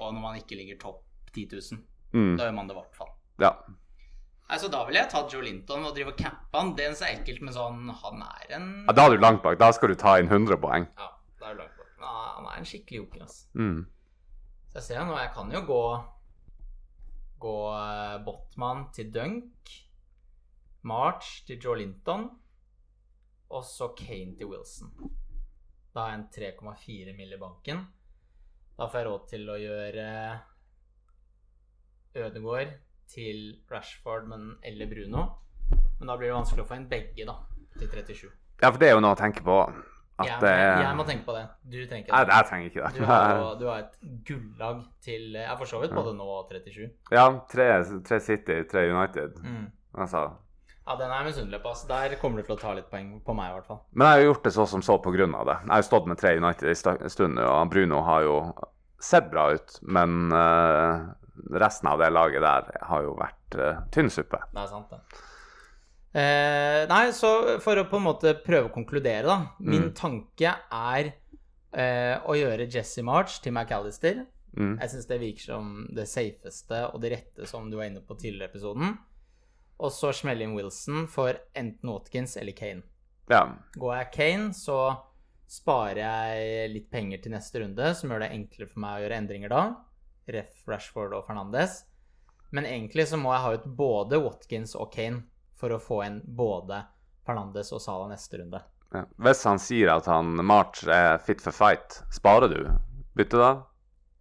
Og 0.00 0.14
når 0.16 0.22
man 0.24 0.38
ikke 0.40 0.56
ligger 0.56 0.80
topp 0.80 1.02
10 1.36 1.44
000, 1.52 1.82
mm, 2.16 2.32
da 2.40 2.48
gjør 2.48 2.56
man 2.56 2.70
det 2.70 2.74
i 2.74 2.80
hvert 2.80 2.96
fall. 3.02 3.12
ja. 3.44 3.52
Nei, 4.50 4.58
så 4.58 4.68
Da 4.72 4.80
ville 4.86 4.98
jeg 4.98 5.10
tatt 5.12 5.30
Joe 5.30 5.44
Linton 5.46 5.84
og 5.86 5.94
drive 5.94 6.10
og 6.10 6.18
cappe 6.18 6.58
han. 6.58 6.72
Det 6.74 6.88
eneste 6.88 7.06
er 7.06 7.20
ekkelt, 7.20 7.44
men 7.46 7.54
sånn 7.54 7.84
Han 8.02 8.24
er 8.26 8.56
en 8.56 8.68
ja. 8.88 8.94
Da 8.98 9.06
er 9.06 9.14
du 9.14 9.22
langt 9.22 9.44
bak. 9.44 9.60
Da 9.60 9.70
skal 9.76 9.92
du 9.92 9.98
ta 10.00 10.16
inn 10.18 10.26
100 10.30 10.58
poeng. 10.62 10.88
Ja, 10.98 11.10
da 11.38 11.52
er 11.52 11.54
du 11.54 11.62
langt 11.62 11.76
bak. 11.78 11.92
Men 12.00 12.16
han 12.16 12.48
er 12.50 12.56
en 12.58 12.66
skikkelig 12.66 13.04
joker, 13.04 13.22
altså. 13.28 13.46
Mm. 13.54 13.84
Så 14.72 14.80
jeg 14.80 14.86
ser 14.88 15.06
nå, 15.06 15.14
jeg 15.18 15.30
kan 15.36 15.54
jo 15.54 15.62
gå 15.68 15.84
Gå 17.40 17.54
eh, 17.72 18.16
Botman 18.26 18.82
til 18.92 19.14
Dunk. 19.14 19.70
March 20.82 21.46
til 21.46 21.62
Joe 21.62 21.78
Linton. 21.78 22.26
Og 23.54 23.64
så 23.64 23.92
Kane 23.96 24.36
til 24.36 24.50
Wilson. 24.50 24.90
Da 25.94 26.04
har 26.04 26.12
jeg 26.12 26.20
en 26.20 26.28
3,4 26.58 27.16
mill. 27.16 27.32
i 27.32 27.40
banken. 27.40 27.86
Da 28.76 28.90
får 28.90 28.98
jeg 28.98 29.08
råd 29.08 29.26
til 29.30 29.48
å 29.48 29.56
gjøre 29.62 30.06
Ødegård 32.20 32.78
til 33.10 33.56
Rashford 33.70 34.28
men, 34.30 34.56
eller 34.66 34.90
Bruno. 34.90 35.26
Men 36.00 36.08
da 36.10 36.16
blir 36.16 36.30
det 36.30 36.36
vanskelig 36.38 36.64
å 36.64 36.68
få 36.68 36.76
inn 36.80 36.88
begge, 36.90 37.26
da. 37.28 37.36
Til 37.78 37.88
37. 37.88 38.28
Ja, 38.60 38.68
for 38.70 38.78
det 38.82 38.90
er 38.90 38.96
jo 38.96 39.02
noe 39.04 39.14
å 39.16 39.18
tenke 39.20 39.44
på. 39.46 39.56
At 40.20 40.26
Jeg, 40.28 40.40
jeg, 40.44 40.80
jeg 40.84 40.96
må 40.98 41.04
tenke 41.08 41.24
på 41.24 41.32
det. 41.32 41.42
Du 41.64 41.78
trenger 41.88 42.04
ikke 42.04 42.12
det. 42.12 42.28
Nei, 42.28 42.36
jeg 42.36 42.48
trenger 42.50 42.66
ikke 42.68 42.82
det. 42.82 42.90
Du 42.98 43.06
har, 43.08 43.30
jo- 43.38 43.54
du 43.60 43.64
har 43.70 43.78
et 43.86 43.94
gullag 44.28 44.82
til 45.04 45.38
Jeg 45.38 45.56
for 45.62 45.70
så 45.70 45.80
vidt 45.80 45.94
både 45.96 46.12
nå 46.18 46.26
og 46.34 46.50
37. 46.52 46.90
Ja, 47.14 47.24
tre, 47.48 47.68
tre 48.04 48.18
City, 48.20 48.58
tre 48.68 48.84
United. 48.92 49.40
Mm. 49.40 49.70
Altså. 49.96 50.26
Ja, 50.84 50.96
den 51.00 51.14
er 51.14 51.24
misunnelig 51.24 51.62
på. 51.62 51.72
Altså. 51.72 51.88
Der 51.88 52.16
kommer 52.20 52.42
du 52.42 52.48
til 52.50 52.56
å 52.58 52.60
ta 52.60 52.74
litt 52.76 52.90
poeng 52.92 53.14
på 53.24 53.36
meg, 53.38 53.48
i 53.48 53.56
hvert 53.56 53.70
fall. 53.70 53.80
Men 53.94 54.06
jeg 54.10 54.12
har 54.18 54.20
jo 54.24 54.28
gjort 54.32 54.44
det 54.48 54.52
så 54.58 54.66
som 54.74 54.84
så 54.84 54.98
på 55.00 55.14
grunn 55.16 55.36
av 55.38 55.48
det. 55.48 55.56
Jeg 55.64 55.72
har 55.72 55.82
jo 55.84 55.88
stått 55.88 56.10
med 56.12 56.20
tre 56.20 56.34
United 56.36 56.92
en 56.98 57.14
stund 57.16 57.40
og 57.46 57.72
Bruno 57.72 58.02
har 58.04 58.26
jo 58.26 58.36
sett 59.00 59.30
bra 59.32 59.46
ut, 59.56 59.78
men 59.88 60.32
eh, 60.36 61.08
resten 61.50 61.88
av 61.90 61.98
det 62.02 62.10
laget 62.12 62.42
der 62.44 62.70
har 62.90 63.02
jo 63.02 63.14
vært 63.18 63.56
uh, 63.58 63.80
tynn 63.94 64.10
suppe. 64.10 64.38
Det 64.52 64.62
er 64.64 64.70
sant, 64.70 64.90
det. 64.90 65.26
Eh, 66.12 66.86
nei, 66.90 67.04
så 67.14 67.60
for 67.62 67.78
å 67.78 67.84
på 67.90 68.00
en 68.00 68.06
måte 68.08 68.32
prøve 68.42 68.66
å 68.70 68.74
konkludere, 68.74 69.22
da. 69.28 69.36
Min 69.60 69.88
Mm. 69.90 69.94
tanke 69.94 70.54
er 70.72 71.12
eh, 71.72 72.18
å 72.26 72.34
gjøre 72.34 72.66
Jesse 72.68 73.02
March 73.06 73.36
til 73.44 73.52
McAllister. 73.54 74.24
Mm. 74.56 74.72
Jeg 74.80 74.90
syns 74.90 75.06
det 75.06 75.20
virker 75.20 75.44
som 75.52 75.86
det 75.94 76.08
safeste 76.10 76.80
og 76.92 77.00
det 77.00 77.12
rette, 77.12 77.46
som 77.46 77.68
du 77.70 77.76
var 77.76 77.84
inne 77.86 78.00
på 78.02 78.16
tidligere 78.18 78.48
i 78.48 78.50
episoden. 78.50 78.96
Og 79.78 79.92
så 79.94 80.10
smelle 80.12 80.42
inn 80.42 80.56
Wilson 80.56 81.06
for 81.06 81.38
enten 81.54 81.88
Watkins 81.88 82.34
eller 82.36 82.52
Kane. 82.58 82.82
Ja. 83.30 83.44
Går 83.78 83.94
jeg 84.00 84.10
Kane, 84.16 84.50
så 84.52 84.80
sparer 85.46 86.02
jeg 86.02 86.70
litt 86.74 86.90
penger 86.90 87.22
til 87.22 87.32
neste 87.32 87.62
runde, 87.62 87.94
som 87.94 88.10
gjør 88.10 88.20
det 88.26 88.32
enklere 88.34 88.68
for 88.68 88.80
meg 88.82 88.98
å 88.98 89.04
gjøre 89.04 89.20
endringer 89.22 89.48
da. 89.54 89.62
Ref. 90.32 90.62
Rashford 90.68 91.14
og 91.16 91.26
Fernandes. 91.26 91.84
Men 92.52 92.64
egentlig 92.66 93.06
så 93.08 93.16
må 93.20 93.32
jeg 93.34 93.42
ha 93.44 93.52
ut 93.54 93.64
både 93.78 94.18
Watkins 94.22 94.74
og 94.74 94.90
Kane 94.92 95.22
for 95.60 95.70
å 95.70 95.78
få 95.82 96.00
inn 96.06 96.20
både 96.24 96.82
Fernandes 97.26 97.70
og 97.72 97.80
Salah 97.84 98.08
neste 98.10 98.40
runde. 98.40 98.62
ja. 98.94 99.04
Hvis 99.22 99.44
han 99.46 99.58
sier 99.62 99.92
at 99.94 100.06
han 100.10 100.32
March 100.44 100.82
er 100.88 101.18
fit 101.18 101.40
for 101.40 101.52
fight, 101.52 102.02
sparer 102.10 102.48
du? 102.50 102.70
byttet 103.14 103.38
da? 103.38 103.50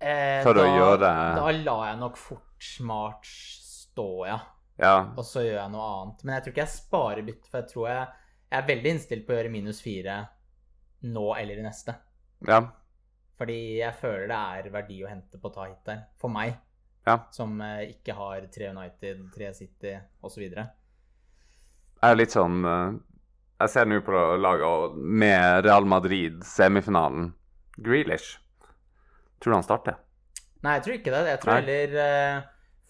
Eh, 0.01 0.43
For 0.43 0.53
å 0.53 0.63
da, 0.63 0.67
gjøre- 0.77 1.35
Da 1.35 1.51
lar 1.63 1.85
jeg 1.89 1.99
nok 1.99 2.17
fort 2.17 2.77
March 2.81 3.31
stå, 3.63 4.25
ja. 4.27 4.39
Ja. 4.79 4.93
Og 5.17 5.23
så 5.25 5.41
gjør 5.43 5.57
jeg 5.63 5.71
noe 5.71 5.87
annet. 6.01 6.23
Men 6.23 6.33
jeg 6.35 6.43
tror 6.43 6.53
ikke 6.53 6.63
jeg 6.67 6.75
sparer 6.75 7.25
bytte, 7.25 7.49
for 7.49 7.61
jeg 7.61 7.69
tror 7.73 7.87
jeg, 7.89 8.07
jeg 8.51 8.63
er 8.63 8.67
veldig 8.75 8.91
innstilt 8.93 9.25
på 9.27 9.33
å 9.33 9.37
gjøre 9.39 9.51
minus 9.51 9.81
fire 9.81 10.29
nå 11.03 11.25
eller 11.37 11.59
i 11.59 11.65
neste. 11.65 11.95
Ja. 12.47 12.61
Fordi 13.39 13.59
jeg 13.79 13.95
føler 14.01 14.27
det 14.27 14.37
er 14.37 14.73
verdi 14.73 14.97
å 15.03 15.09
hente 15.09 15.39
på 15.39 15.47
å 15.47 15.53
ta 15.55 15.69
hit 15.69 15.85
der. 15.87 16.01
For 16.19 16.31
meg. 16.31 16.57
Ja. 17.07 17.15
Som 17.31 17.61
eh, 17.63 17.93
ikke 17.93 18.15
har 18.17 18.43
tre 18.51 18.73
United, 18.73 19.21
tre 19.33 19.53
City 19.55 19.95
osv. 20.21 20.43
Jeg 20.43 22.09
er 22.11 22.19
litt 22.19 22.35
sånn 22.35 22.59
eh, 22.67 22.97
Jeg 23.63 23.73
ser 23.73 23.87
nå 23.87 24.01
på 24.03 24.25
laget 24.43 24.99
med 24.99 25.63
Real 25.65 25.87
Madrid, 25.87 26.43
semifinalen. 26.43 27.31
Grealish. 27.79 28.35
Tror 29.39 29.53
du 29.53 29.57
han 29.61 29.67
starter? 29.67 29.99
Nei, 30.59 30.75
jeg 30.75 30.83
tror 30.85 30.97
ikke 30.97 31.13
det. 31.15 31.23
Jeg 31.31 31.41
tror 31.45 31.55
heller 31.61 31.99
eh, 32.03 32.41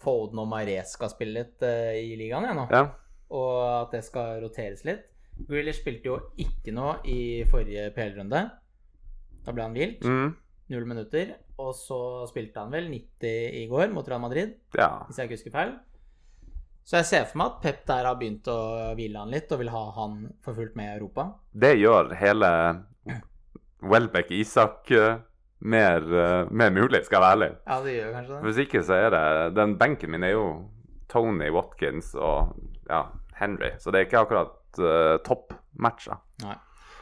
Foden 0.02 0.42
og 0.42 0.50
Mares 0.50 0.96
skal 0.96 1.12
spille 1.12 1.44
litt 1.44 1.62
i 1.62 2.16
ligaen 2.18 2.48
jeg 2.48 2.58
nå. 2.58 2.66
Ja. 2.74 2.88
Og 3.30 3.54
at 3.68 3.94
det 3.94 4.02
skal 4.02 4.40
roteres 4.42 4.82
litt. 4.88 5.06
Grealish 5.46 5.78
spilte 5.78 6.10
jo 6.10 6.16
ikke 6.42 6.74
noe 6.74 6.98
i 7.06 7.46
forrige 7.48 7.92
PL-runde. 7.94 8.48
Da 9.46 9.54
ble 9.56 9.66
han 9.66 9.76
hvilt. 9.76 10.04
Mm. 10.04 10.34
Null 10.70 10.88
minutter. 10.88 11.36
Og 11.60 11.72
så 11.76 12.00
spilte 12.30 12.62
han 12.62 12.72
vel 12.72 12.88
90 12.92 13.60
i 13.60 13.64
går 13.70 13.90
mot 13.92 14.06
Real 14.08 14.22
Madrid, 14.22 14.54
ja. 14.78 15.02
hvis 15.08 15.18
jeg 15.20 15.28
ikke 15.28 15.38
husker 15.38 15.54
feil. 15.54 15.72
Så 16.86 16.98
jeg 16.98 17.08
ser 17.10 17.26
for 17.28 17.38
meg 17.38 17.50
at 17.50 17.58
Pep 17.62 17.82
der 17.86 18.06
har 18.08 18.16
begynt 18.18 18.48
å 18.50 18.60
hvile 18.98 19.20
han 19.20 19.32
litt, 19.32 19.50
og 19.52 19.60
vil 19.60 19.72
ha 19.74 19.82
han 19.98 20.22
for 20.44 20.56
fullt 20.56 20.78
med 20.78 20.88
i 20.88 20.94
Europa. 20.96 21.26
Det 21.52 21.74
gjør 21.76 22.14
hele 22.18 22.50
Welbeck-Isak 23.80 24.90
eh, 24.96 25.20
mer, 25.58 26.06
eh, 26.22 26.48
mer 26.50 26.72
mulig, 26.74 27.04
skal 27.04 27.18
jeg 27.18 27.24
være 27.24 27.36
ærlig. 27.36 27.50
Ja, 27.66 27.78
det 27.84 27.94
gjør 27.94 28.16
kanskje 28.16 28.32
det. 28.32 28.40
Hvis 28.46 28.62
ikke 28.64 28.82
så 28.88 28.96
er 28.96 29.14
det 29.14 29.24
Den 29.58 29.76
benken 29.80 30.14
min 30.14 30.24
er 30.26 30.34
jo 30.34 30.46
Tony 31.10 31.50
Watkins 31.52 32.14
og 32.14 32.56
ja, 32.88 33.04
Henry, 33.40 33.74
så 33.78 33.92
det 33.92 34.00
er 34.00 34.08
ikke 34.08 34.24
akkurat 34.24 34.80
uh, 34.80 35.16
toppmatcher. 35.26 36.20
Nei. 36.44 36.56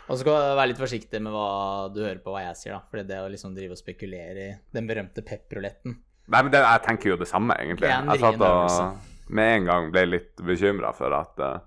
Og 0.08 0.16
så 0.16 0.22
skal 0.22 0.34
du 0.34 0.56
være 0.56 0.70
litt 0.72 0.80
forsiktig 0.80 1.20
med 1.20 1.34
hva 1.34 1.48
du 1.92 2.00
hører 2.00 2.20
på 2.24 2.32
hva 2.32 2.46
jeg 2.46 2.58
sier, 2.60 2.78
da. 2.78 2.82
Fordi 2.88 3.04
det 3.10 3.20
å 3.20 3.28
liksom 3.28 3.56
drive 3.56 3.76
og 3.76 3.80
spekulere 3.80 4.46
i 4.46 4.52
den 4.74 4.88
berømte 4.88 5.24
pep-ruletten 5.26 5.98
Nei, 6.28 6.42
men 6.44 6.52
det, 6.52 6.60
jeg 6.60 6.84
tenker 6.84 7.08
jo 7.08 7.16
det 7.16 7.28
samme, 7.30 7.54
egentlig. 7.56 7.88
Det 7.88 8.16
Jeg 8.18 8.20
satt 8.20 8.42
og 8.44 9.32
med 9.32 9.54
en 9.54 9.68
gang 9.68 9.90
ble 9.92 10.04
litt 10.08 10.42
bekymra 10.44 10.90
for 10.96 11.12
at 11.16 11.40
uh, 11.40 11.58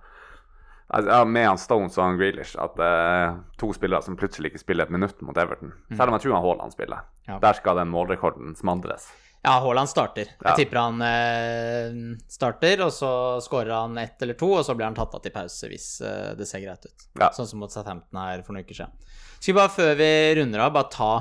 ja, 0.91 1.21
Med 1.25 1.47
han 1.47 1.59
Stones 1.61 1.97
og 1.97 2.03
han 2.03 2.19
Grealish 2.19 2.57
at 2.59 2.77
er 2.83 3.35
to 3.61 3.71
spillere 3.77 4.03
som 4.05 4.17
plutselig 4.19 4.51
ikke 4.51 4.63
spiller 4.63 4.89
et 4.89 4.93
minutt 4.93 5.21
mot 5.25 5.37
Everton. 5.37 5.71
Selv 5.93 6.09
om 6.09 6.17
jeg 6.17 6.25
tror 6.25 6.35
han 6.35 6.45
Haaland 6.45 6.75
spiller. 6.75 7.05
Mm. 7.05 7.29
Ja. 7.29 7.37
Der 7.45 7.57
skal 7.57 7.79
den 7.79 7.93
målrekorden 7.93 8.57
smandres. 8.59 9.07
Ja, 9.43 9.55
Haaland 9.63 9.89
starter. 9.89 10.27
Jeg 10.29 10.45
Ja. 10.45 10.55
tipper 10.55 10.77
han 10.77 11.01
eh, 11.01 12.17
starter, 12.29 12.83
og 12.85 12.91
så 12.93 13.09
skårer 13.41 13.71
han 13.73 13.97
ett 13.97 14.21
eller 14.21 14.35
to, 14.37 14.51
og 14.53 14.65
så 14.65 14.75
blir 14.77 14.85
han 14.85 14.93
tatt 14.97 15.15
av 15.17 15.21
til 15.23 15.31
pause 15.33 15.67
hvis 15.71 15.87
eh, 16.05 16.35
det 16.37 16.45
ser 16.47 16.61
greit 16.61 16.85
ut. 16.85 17.07
Ja. 17.19 17.31
Sånn 17.33 17.47
som 17.49 17.59
mot 17.63 17.71
Southampton 17.73 18.19
her 18.21 18.43
for 18.45 18.53
noen 18.53 18.63
uker 18.67 18.77
siden. 18.83 18.91
Skal 19.39 19.53
vi 19.53 19.57
bare, 19.59 19.73
før 19.73 19.95
vi 19.97 20.11
runder 20.37 20.59
av, 20.67 20.73
bare 20.75 20.91
ta 20.93 21.11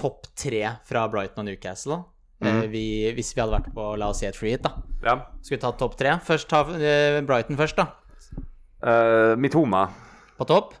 topp 0.00 0.30
tre 0.38 0.62
fra 0.88 1.06
Brighton 1.12 1.44
og 1.44 1.50
Newcastle? 1.50 2.04
Eh, 2.40 2.46
Mhm. 2.48 2.70
vi, 2.70 3.12
hvis 3.12 3.34
vi 3.34 3.40
hadde 3.42 3.52
vært 3.60 3.74
på, 3.74 3.98
la 3.98 4.08
oss 4.08 4.20
si, 4.20 4.26
et 4.26 4.36
free 4.36 4.52
hit, 4.56 4.62
da. 4.62 4.72
Ja. 5.04 5.16
Skal 5.42 5.58
vi 5.58 5.60
ta 5.60 5.72
topp 5.72 5.96
tre? 5.98 6.16
Først 6.24 6.48
ta 6.48 6.62
eh, 6.72 7.20
Brighton 7.20 7.56
først, 7.58 7.76
da. 7.76 7.88
Uh, 8.80 9.34
Mitoma 9.36 9.88
På 10.38 10.46
topp. 10.46 10.72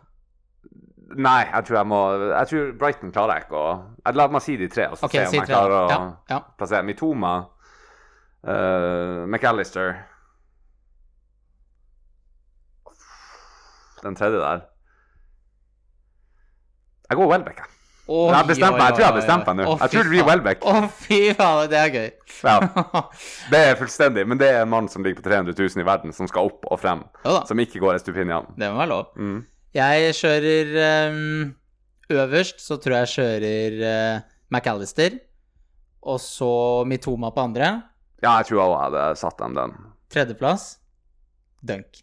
Nei, 1.16 1.44
jeg 1.48 1.64
tror 1.64 1.76
jeg 1.78 1.86
må 1.88 1.98
Jeg 2.28 2.48
tror 2.50 2.72
Brighton 2.78 3.12
klarer 3.12 3.38
jeg 3.38 3.46
ikke 3.46 3.56
å 3.56 3.68
jeg- 4.04 4.14
La 4.18 4.26
meg 4.28 4.42
si 4.44 4.56
de 4.56 4.68
tre, 4.68 4.88
og 4.90 4.98
så 4.98 5.04
okay, 5.08 5.24
se 5.24 5.28
om 5.28 5.44
jeg 5.44 5.48
klarer 5.48 5.76
å 5.78 5.90
Ja, 5.90 5.98
ja. 6.28 6.40
plassere 6.58 6.84
Mitoma, 6.84 7.46
uh, 8.44 9.24
McAllister 9.26 9.96
Den 14.02 14.14
tredje 14.14 14.38
der 14.38 14.60
Jeg 17.10 17.16
går 17.16 17.26
Welbeck, 17.32 17.56
jeg. 17.56 17.66
Jeg 18.08 18.16
tror 18.16 18.28
jeg 18.32 18.36
har 19.06 19.16
bestemt 19.16 19.46
meg 19.46 19.56
nå. 19.56 19.76
Jeg 19.82 19.90
tror 19.90 20.02
det 20.02 20.10
blir. 20.12 20.24
Welbeck. 20.24 20.62
Å, 20.64 20.88
fy 20.92 21.18
faen, 21.36 21.68
det 21.68 21.76
er 21.76 21.90
gøy. 21.92 22.06
Ja, 22.44 22.54
det 23.52 23.60
er 23.66 23.74
fullstendig. 23.76 24.24
Men 24.28 24.40
det 24.40 24.48
er 24.48 24.62
en 24.62 24.70
mann 24.72 24.88
som 24.88 25.04
ligger 25.04 25.20
på 25.20 25.26
300 25.28 25.52
000 25.56 25.82
i 25.82 25.86
verden, 25.88 26.12
som 26.16 26.28
skal 26.28 26.48
opp 26.48 26.64
og 26.72 26.80
frem. 26.80 27.02
Som 27.48 27.60
ikke 27.60 27.80
går 27.80 27.98
Estupinian. 27.98 28.48
det 28.56 28.70
må 28.72 28.80
være 28.80 28.92
lov. 28.94 29.10
Mm. 29.16 29.42
Jeg 29.78 30.14
kjører 30.18 30.74
um, 31.12 31.54
Øverst 32.10 32.62
så 32.64 32.78
tror 32.80 33.02
jeg 33.02 33.12
kjører 33.14 33.78
uh, 33.84 34.26
McAllister. 34.50 35.18
Og 36.08 36.18
så 36.22 36.48
Mitoma 36.88 37.30
på 37.34 37.44
andre. 37.44 37.68
Ja, 38.22 38.38
jeg 38.40 38.48
tror 38.48 38.60
jeg 38.62 38.78
hadde 38.82 39.02
satt 39.20 39.38
dem 39.42 39.56
den. 39.58 39.74
Tredjeplass 40.10 40.68
Dunk. 41.68 42.00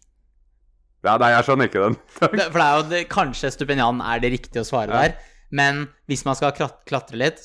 Ja, 1.06 1.16
nei, 1.20 1.32
jeg 1.34 1.46
skjønner 1.46 1.68
ikke 1.68 1.82
den. 1.88 1.96
For 2.18 2.36
det 2.36 2.46
er 2.64 2.76
jo 2.78 2.84
det, 2.90 3.00
kanskje 3.12 3.50
Stupinian 3.54 4.00
er 4.04 4.22
det 4.22 4.30
riktige 4.36 4.62
å 4.64 4.68
svare 4.68 4.90
Ja. 4.94 5.02
der. 5.06 5.34
Men 5.54 5.84
hvis 6.10 6.24
man 6.26 6.34
skal 6.38 6.54
klatre 6.56 7.18
litt 7.20 7.44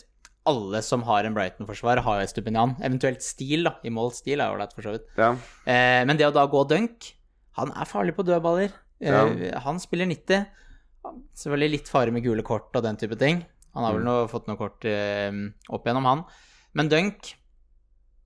Alle 0.50 0.80
som 0.82 1.04
har 1.06 1.28
en 1.28 1.36
Brighton-forsvar, 1.36 2.00
har 2.02 2.22
jo 2.24 2.30
Stupinian. 2.32 2.72
Eventuelt 2.82 3.22
Stil, 3.22 3.68
da. 3.68 3.76
I 3.86 3.92
mål 3.94 4.10
Stil 4.18 4.42
er 4.42 4.50
ålreit, 4.50 4.72
for 4.74 4.82
så 4.88 4.96
vidt. 4.96 5.06
Ja. 5.20 5.36
Eh, 5.70 6.02
men 6.10 6.18
det 6.18 6.26
å 6.26 6.34
da 6.34 6.48
gå 6.50 6.64
dunk 6.66 7.12
Han 7.60 7.70
er 7.78 7.86
farlig 7.90 8.16
på 8.18 8.26
dødballer. 8.26 8.72
Eh, 9.02 9.10
Ja. 9.52 9.60
Han 9.66 9.80
spiller 9.80 10.06
90. 10.06 10.46
Selvfølgelig 11.34 11.72
litt 11.72 11.90
fare 11.90 12.12
med 12.14 12.24
gule 12.24 12.44
kort 12.46 12.76
og 12.76 12.84
den 12.86 12.98
type 13.02 13.18
ting. 13.18 13.44
Han 13.74 13.84
har 13.88 13.94
vel 13.96 14.04
noe, 14.04 14.26
nå 14.26 14.30
fått 14.30 14.48
noe 14.48 14.60
kort 14.60 14.86
eh, 14.86 15.32
opp 15.70 15.86
gjennom, 15.88 16.06
han. 16.06 16.24
Men 16.74 16.90
dunk 16.92 17.36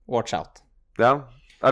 watch 0.06 0.34
out. 0.34 0.62
ja. 0.98 1.16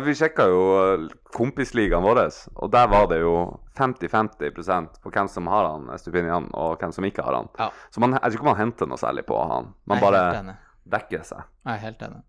Vi 0.01 0.15
sjekka 0.17 0.47
jo 0.49 0.61
eh, 0.81 1.03
kompisligaen 1.37 2.03
vår, 2.03 2.19
og 2.57 2.71
der 2.73 2.87
var 2.89 3.05
det 3.11 3.19
jo 3.21 3.35
50-50 3.77 4.97
på 5.03 5.11
hvem 5.13 5.29
som 5.29 5.47
har 5.53 5.69
han 5.69 5.91
Estupinian, 5.95 6.49
og 6.57 6.79
hvem 6.81 6.93
som 6.97 7.05
ikke 7.05 7.23
har 7.23 7.37
han. 7.37 7.51
Ja. 7.59 7.69
Så 7.93 8.01
man, 8.01 8.17
jeg 8.17 8.23
tror 8.33 8.39
ikke 8.41 8.49
man 8.49 8.57
henter 8.63 8.89
noe 8.89 8.99
særlig 8.99 9.27
på 9.29 9.37
han. 9.51 9.75
Man 9.87 10.01
bare 10.01 10.57
dekker 10.89 11.23
seg. 11.29 11.45
Jeg 11.67 11.75
er 11.77 11.83
helt 11.85 12.03
enig. 12.09 12.23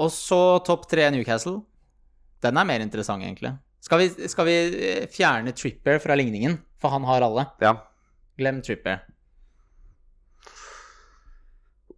Og 0.00 0.10
så 0.10 0.40
topp 0.64 0.88
tre 0.88 1.10
Newcastle. 1.12 1.60
Den 2.42 2.56
er 2.56 2.64
mer 2.66 2.80
interessant, 2.80 3.22
egentlig. 3.22 3.52
Skal 3.82 3.98
vi, 3.98 4.28
skal 4.28 4.46
vi 4.46 4.56
eh, 4.90 5.08
fjerne 5.10 5.52
Tripper 5.52 5.98
fra 5.98 6.14
ligningen? 6.14 6.58
For 6.80 6.94
han 6.94 7.04
har 7.04 7.24
alle. 7.26 7.46
Ja. 7.58 7.74
Glem 8.38 8.62
Tripper. 8.62 9.02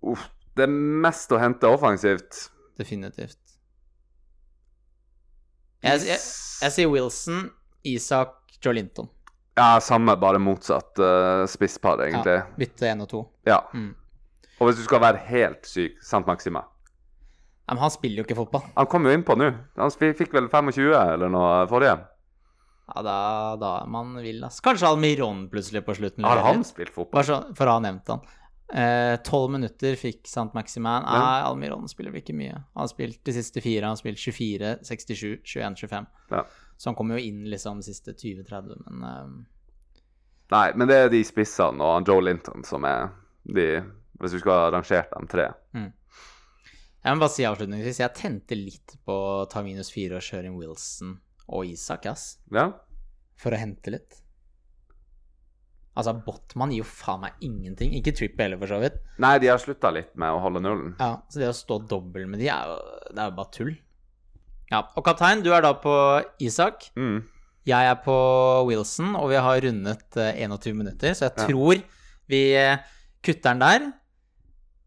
Uff. 0.01 0.31
Det 0.55 0.69
er 0.69 0.75
mest 1.03 1.33
å 1.35 1.39
hente 1.43 1.67
offensivt. 1.67 2.45
Definitivt. 2.79 3.41
Jeg, 5.83 6.05
jeg, 6.07 6.21
jeg 6.63 6.75
sier 6.77 6.93
Wilson, 6.93 7.49
Isak, 7.91 8.37
Joe 8.63 8.77
Linton. 8.79 9.11
Ja, 9.59 9.81
samme, 9.83 10.15
bare 10.19 10.39
motsatt 10.43 10.99
uh, 11.03 11.43
spisspar, 11.51 12.05
egentlig. 12.07 12.39
Ja, 12.39 12.47
bytte 12.59 12.87
én 12.91 13.03
og 13.03 13.11
to. 13.11 13.25
Ja. 13.51 13.61
Mm. 13.75 13.91
Og 14.61 14.71
hvis 14.71 14.79
du 14.79 14.87
skal 14.87 15.03
være 15.03 15.21
helt 15.27 15.67
syk, 15.67 15.99
Sant 16.07 16.31
Maxima 16.31 16.63
men 17.69 17.81
han 17.81 17.93
spiller 17.93 18.23
jo 18.23 18.27
ikke 18.29 18.37
fotball. 18.39 18.67
Han 18.77 18.89
kom 18.93 19.07
jo 19.09 19.15
innpå 19.17 19.37
nå. 19.41 19.51
Han 19.81 19.93
fikk 19.95 20.35
vel 20.37 20.51
25 20.53 20.93
eller 20.93 21.33
noe 21.33 21.65
forrige. 21.71 21.97
Ja, 22.85 23.01
da, 23.01 23.17
da 23.57 23.71
er 23.81 23.89
man 23.89 24.13
vill, 24.21 24.43
ass. 24.45 24.61
Kanskje 24.65 24.91
Almiron 24.91 25.47
plutselig 25.53 25.85
på 25.87 25.95
slutten. 25.97 26.27
Har 26.29 26.43
han 26.45 26.65
spilt 26.69 26.93
fotball? 26.93 27.25
Så, 27.25 27.39
for 27.57 27.71
å 27.71 27.79
ha 27.79 27.85
nevnt 27.85 28.11
han. 28.13 28.21
Eh, 28.75 29.49
minutter 29.49 29.97
fikk 29.97 30.27
Sant 30.29 30.53
Maximan. 30.57 31.03
Nei, 31.05 31.15
Ja. 31.41 31.49
Almiron 31.49 31.89
spiller 31.89 32.13
vel 32.13 32.21
ikke 32.21 32.37
mye. 32.37 32.53
Han 32.75 32.83
har 32.85 32.89
spilt 32.93 33.25
de 33.25 33.33
siste 33.33 33.61
fire. 33.65 33.85
Han 33.87 33.97
har 33.97 34.03
spilt 34.03 34.19
24, 34.19 34.79
67, 34.85 35.41
21, 35.45 35.77
25. 35.77 36.07
Ja. 36.31 36.45
Så 36.77 36.91
han 36.91 36.95
kommer 36.99 37.17
jo 37.19 37.25
inn 37.25 37.45
liksom 37.49 37.81
de 37.81 37.87
siste 37.89 38.13
20-30, 38.13 38.85
men 38.91 39.09
eh, 39.09 39.35
Nei, 40.53 40.67
men 40.77 40.89
det 40.91 40.97
er 40.97 41.09
de 41.09 41.23
spissene 41.25 41.81
og 41.83 42.05
Joe 42.07 42.21
Linton 42.21 42.65
som 42.69 42.85
er 42.85 43.09
de 43.49 43.81
Hvis 44.21 44.35
du 44.35 44.39
skulle 44.39 44.59
ha 44.61 44.67
rangert 44.71 45.09
dem 45.15 45.27
tre. 45.27 45.47
Jeg 47.05 47.13
må 47.17 47.21
bare 47.21 47.35
si 47.35 47.45
avslutningsvis, 47.45 47.99
jeg 48.01 48.15
tente 48.17 48.57
litt 48.57 48.95
på 49.05 49.13
å 49.13 49.47
ta 49.53 49.61
minus 49.63 49.91
fire 49.93 50.17
og 50.17 50.25
kjøre 50.25 50.49
inn 50.49 50.57
Wilson 50.57 51.19
og 51.53 51.67
Isak, 51.69 52.07
ass. 52.09 52.39
Ja? 52.55 52.71
For 53.37 53.53
å 53.53 53.59
hente 53.61 53.93
litt. 53.93 54.21
Altså, 55.95 56.15
Botman 56.27 56.73
gir 56.75 56.81
jo 56.83 56.87
faen 56.89 57.21
meg 57.23 57.43
ingenting. 57.45 57.93
Ikke 57.95 58.15
Tripp 58.17 58.41
heller, 58.43 58.59
for 58.59 58.73
så 58.73 58.81
vidt. 58.83 58.97
Nei, 59.23 59.37
de 59.43 59.51
har 59.53 59.61
slutta 59.63 59.93
litt 59.95 60.15
med 60.19 60.33
å 60.35 60.41
holde 60.43 60.63
nullen. 60.65 60.95
Ja, 60.99 61.21
Så 61.31 61.43
det 61.43 61.51
å 61.53 61.55
stå 61.55 61.79
dobbel 61.91 62.25
med 62.27 62.41
de, 62.43 62.49
er 62.51 62.73
jo, 62.73 62.79
det 63.13 63.21
er 63.21 63.29
jo 63.31 63.37
bare 63.37 63.53
tull. 63.55 63.75
Ja, 64.73 64.81
Og 64.97 65.05
kaptein, 65.07 65.45
du 65.45 65.53
er 65.55 65.63
da 65.63 65.75
på 65.79 65.93
Isak. 66.43 66.89
Mm. 66.99 67.21
Jeg 67.69 67.91
er 67.93 68.01
på 68.05 68.17
Wilson, 68.69 69.13
og 69.21 69.29
vi 69.31 69.39
har 69.45 69.61
rundet 69.69 70.19
eh, 70.21 70.41
21 70.49 70.75
minutter, 70.81 71.15
så 71.15 71.29
jeg 71.29 71.37
Ja. 71.37 71.47
tror 71.47 71.85
vi 72.33 72.41
eh, 72.59 72.83
kutter 73.23 73.53
den 73.55 73.63
der. 73.63 73.87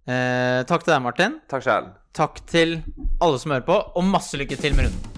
Eh, 0.08 0.64
takk 0.70 0.86
til 0.86 0.94
deg, 0.94 1.04
Martin. 1.04 1.38
Takk 1.52 1.66
selv. 1.66 1.94
Takk 2.16 2.40
til 2.48 2.78
alle 3.22 3.40
som 3.42 3.52
hører 3.52 3.68
på, 3.68 3.76
og 4.00 4.08
masse 4.08 4.40
lykke 4.40 4.60
til 4.60 4.78
med 4.78 4.88
runden. 4.88 5.17